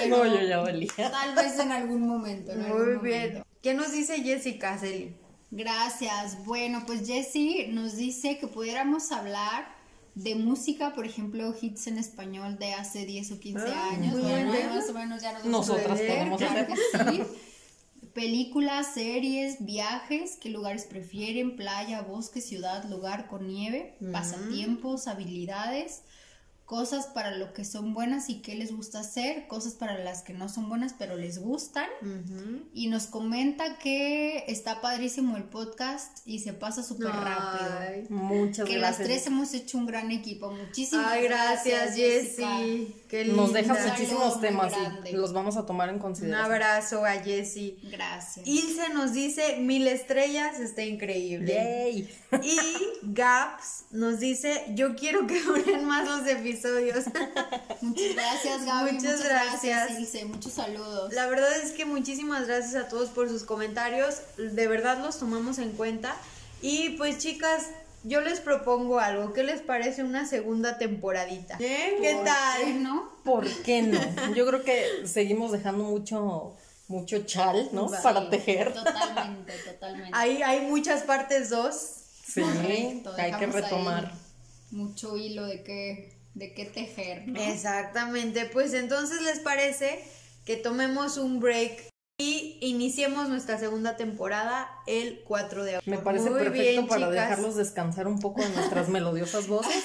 pero 0.00 0.16
No, 0.16 0.26
yo 0.26 0.40
ya 0.40 0.58
valía. 0.58 0.90
Tal 0.96 1.34
vez 1.34 1.58
en 1.58 1.70
algún 1.72 2.06
momento. 2.08 2.52
en 2.52 2.62
algún 2.62 2.94
Muy 2.96 3.08
bien. 3.08 3.28
momento. 3.28 3.46
¿Qué 3.62 3.74
nos 3.74 3.92
dice 3.92 4.22
Jessica 4.22 4.78
Celi? 4.78 5.14
Gracias. 5.50 6.44
Bueno, 6.44 6.82
pues 6.86 7.06
Jessie 7.06 7.68
nos 7.68 7.96
dice 7.96 8.38
que 8.38 8.46
pudiéramos 8.48 9.12
hablar 9.12 9.74
de 10.14 10.34
música, 10.34 10.94
por 10.94 11.06
ejemplo, 11.06 11.54
hits 11.60 11.86
en 11.86 11.98
español 11.98 12.58
de 12.58 12.72
hace 12.72 13.04
10 13.04 13.32
o 13.32 13.38
15 13.40 13.64
Ah, 13.68 13.90
años. 13.92 14.14
muy 14.14 14.22
Bueno, 14.22 14.52
bien. 14.52 14.68
más 14.70 14.88
o 14.88 14.92
menos 14.94 15.22
ya 15.22 15.32
nos 15.32 15.44
Nosotras 15.44 16.00
podemos 16.00 16.38
claro 16.40 16.72
hacer. 16.72 17.06
que 17.06 17.12
sí. 17.12 17.22
Películas, 18.14 18.94
series, 18.94 19.62
viajes, 19.64 20.38
qué 20.40 20.48
lugares 20.48 20.84
prefieren, 20.84 21.54
playa, 21.54 22.00
bosque, 22.00 22.40
ciudad, 22.40 22.84
lugar 22.88 23.26
con 23.28 23.46
nieve, 23.46 23.94
pasatiempos, 24.10 25.06
habilidades, 25.06 26.02
cosas 26.66 27.06
para 27.06 27.30
lo 27.36 27.52
que 27.52 27.64
son 27.64 27.94
buenas 27.94 28.28
y 28.28 28.42
qué 28.42 28.56
les 28.56 28.74
gusta 28.74 28.98
hacer, 28.98 29.46
cosas 29.46 29.74
para 29.74 29.98
las 30.02 30.22
que 30.22 30.32
no 30.32 30.48
son 30.48 30.68
buenas 30.68 30.94
pero 30.98 31.16
les 31.16 31.38
gustan. 31.38 31.86
Y 32.74 32.88
nos 32.88 33.06
comenta 33.06 33.78
que 33.78 34.44
está 34.48 34.80
padrísimo 34.80 35.36
el 35.36 35.44
podcast 35.44 36.18
y 36.26 36.40
se 36.40 36.52
pasa 36.52 36.82
súper 36.82 37.08
rápido. 37.08 38.10
Muchas 38.10 38.66
Que 38.66 38.78
las 38.78 38.98
gracias. 38.98 39.06
tres 39.08 39.26
hemos 39.28 39.54
hecho 39.54 39.78
un 39.78 39.86
gran 39.86 40.10
equipo. 40.10 40.50
Muchísimas 40.50 41.06
Ay, 41.06 41.24
gracias, 41.24 41.94
Jessica. 41.94 42.56
Jessie. 42.58 42.94
Qué 43.08 43.24
Nos 43.26 43.52
deja 43.52 43.74
muchísimos 43.74 44.40
temas 44.40 44.72
grande. 44.72 45.10
y 45.10 45.14
los 45.14 45.32
vamos 45.32 45.56
a 45.56 45.64
tomar 45.64 45.88
en 45.88 45.96
Un 45.96 46.00
consideración. 46.00 46.44
abrazo 46.44 47.04
a 47.04 47.12
Jessie. 47.12 47.78
Gracias. 47.84 48.46
Ilse 48.46 48.88
nos 48.94 49.12
dice 49.12 49.56
mil 49.58 49.86
estrellas, 49.86 50.58
está 50.58 50.82
increíble. 50.82 51.54
Yay. 51.54 52.14
Y 52.42 52.58
Gaps 53.02 53.84
nos 53.92 54.18
dice, 54.18 54.64
yo 54.74 54.96
quiero 54.96 55.26
que 55.26 55.40
duren 55.44 55.84
más 55.84 56.08
los 56.08 56.26
episodios. 56.28 57.04
Muchas 57.80 58.14
gracias, 58.14 58.64
Gaby. 58.64 58.92
Muchas 58.92 59.22
gracias. 59.24 59.90
Ilse. 59.98 60.24
Muchos 60.24 60.52
saludos. 60.52 61.12
La 61.12 61.26
verdad 61.26 61.56
es 61.62 61.72
que 61.72 61.84
muchísimas 61.84 62.46
gracias 62.46 62.74
a 62.74 62.88
todos 62.88 63.10
por 63.10 63.28
sus 63.28 63.44
comentarios. 63.44 64.16
De 64.36 64.66
verdad 64.66 64.98
los 64.98 65.18
tomamos 65.18 65.58
en 65.58 65.72
cuenta. 65.72 66.16
Y 66.62 66.90
pues 66.96 67.18
chicas, 67.18 67.66
yo 68.06 68.20
les 68.20 68.38
propongo 68.40 69.00
algo. 69.00 69.32
¿Qué 69.32 69.42
les 69.42 69.60
parece 69.60 70.04
una 70.04 70.26
segunda 70.26 70.78
temporadita? 70.78 71.56
¿Eh? 71.58 71.96
¿Qué 72.00 72.14
¿Por 72.14 72.24
tal? 72.24 72.64
qué 72.64 72.74
no? 72.74 73.12
¿Por 73.24 73.62
qué 73.62 73.82
no? 73.82 74.34
Yo 74.34 74.46
creo 74.46 74.62
que 74.62 75.06
seguimos 75.06 75.50
dejando 75.50 75.84
mucho, 75.84 76.56
mucho 76.86 77.24
chal, 77.24 77.68
¿no? 77.72 77.88
Sí, 77.88 77.96
Para 78.02 78.30
tejer. 78.30 78.72
Totalmente, 78.72 79.52
totalmente. 79.58 80.10
Hay, 80.12 80.40
hay 80.42 80.60
muchas 80.66 81.02
partes 81.02 81.50
dos. 81.50 81.74
Sí, 82.24 82.42
Correcto, 82.42 83.12
hay 83.18 83.32
que 83.32 83.46
retomar. 83.46 84.12
Mucho 84.70 85.16
hilo 85.16 85.44
de 85.46 85.64
qué, 85.64 86.12
de 86.34 86.54
qué 86.54 86.64
tejer, 86.66 87.26
¿no? 87.26 87.40
Exactamente. 87.40 88.46
Pues 88.46 88.72
entonces 88.74 89.20
les 89.22 89.40
parece 89.40 90.04
que 90.44 90.56
tomemos 90.56 91.18
un 91.18 91.40
break 91.40 91.88
y 92.60 92.68
iniciemos 92.70 93.28
nuestra 93.28 93.58
segunda 93.58 93.96
temporada 93.96 94.68
el 94.86 95.22
4 95.24 95.64
de 95.64 95.70
agosto. 95.76 95.90
Me 95.90 95.98
parece 95.98 96.30
Muy 96.30 96.40
perfecto 96.40 96.60
bien, 96.62 96.86
para 96.86 97.08
chicas. 97.08 97.12
dejarlos 97.28 97.56
descansar 97.56 98.06
un 98.06 98.18
poco 98.20 98.42
de 98.42 98.48
nuestras 98.50 98.88
melodiosas 98.88 99.46
voces. 99.48 99.84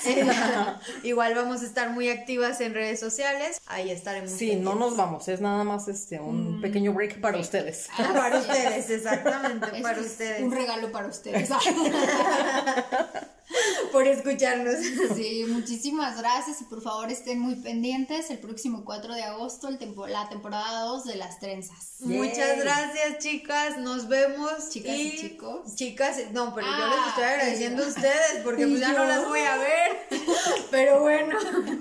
Igual 1.04 1.36
vamos 1.36 1.62
a 1.62 1.66
estar 1.66 1.90
muy 1.92 2.10
activas 2.10 2.62
en 2.62 2.74
redes 2.74 3.00
sociales. 3.00 3.60
Ahí 3.68 3.90
estaremos. 3.92 4.32
Sí, 4.32 4.56
no 4.56 4.76
nos 4.76 4.96
vamos, 4.98 5.28
es 5.28 5.42
nada 5.42 5.64
más 5.64 5.88
este 5.88 6.20
un 6.20 6.62
pequeño 6.62 6.94
break 6.94 7.22
para 7.22 7.38
ustedes. 7.40 7.88
Ah, 7.98 8.12
Para 8.14 8.38
ustedes, 8.40 8.90
exactamente, 8.90 9.66
Este 9.68 9.82
para 9.82 10.00
es 10.00 10.06
ustedes. 10.06 10.42
Un 10.44 10.52
regalo 10.52 10.92
para 10.92 11.08
ustedes. 11.08 11.50
por 13.92 14.08
escucharnos. 14.08 14.76
Sí, 15.16 15.46
muchísimas 15.48 16.18
gracias 16.18 16.62
y 16.62 16.64
por 16.66 16.82
favor 16.82 17.12
estén 17.12 17.40
muy 17.40 17.56
pendientes 17.56 18.30
el 18.30 18.40
próximo 18.40 18.84
4 18.86 19.14
de 19.14 19.24
agosto, 19.24 19.68
el 19.68 19.78
tempo- 19.78 20.08
la 20.08 20.28
temporada 20.30 20.82
2 20.82 21.04
de 21.06 21.16
las 21.16 21.40
trenzas. 21.40 21.96
Muchas 22.00 22.58
gracias, 22.58 23.20
chicas. 23.20 23.78
Nos 23.78 24.08
vemos. 24.08 24.70
Chicas 24.70 24.96
y 24.96 25.18
chicos. 25.18 25.76
Chicas, 25.76 26.18
no, 26.32 26.54
pero 26.56 26.68
yo 26.68 26.74
Ah, 26.74 26.96
les 26.98 27.08
estoy 27.10 27.24
agradeciendo 27.24 27.84
a 27.84 27.88
ustedes 27.88 28.42
porque 28.44 28.66
pues 28.68 28.80
ya 28.80 28.94
no 28.94 29.06
las 29.06 29.28
voy 29.28 29.42
a 29.42 29.58
ver. 29.58 29.92
Pero 30.72 31.02
bueno, 31.02 31.38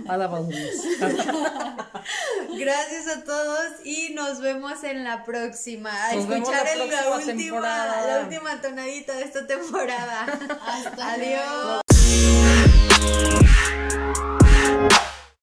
Alabamos. 0.08 0.52
gracias 2.58 3.06
a 3.08 3.24
todos 3.24 3.66
y 3.84 4.10
nos 4.14 4.40
vemos 4.40 4.82
en 4.84 5.04
la 5.04 5.24
próxima. 5.24 5.90
A 6.08 6.14
Nos 6.14 6.28
escuchar 6.28 6.64
la 6.64 6.72
el- 6.84 6.90
la, 6.90 7.10
última, 7.16 7.36
temporada. 7.36 8.06
la 8.18 8.24
última 8.24 8.60
tonadita 8.60 9.12
de 9.14 9.22
esta 9.24 9.46
temporada. 9.46 10.26
Hasta 10.66 11.12
Adiós. 11.12 11.28
luego. 11.28 11.59
Well, 11.62 11.82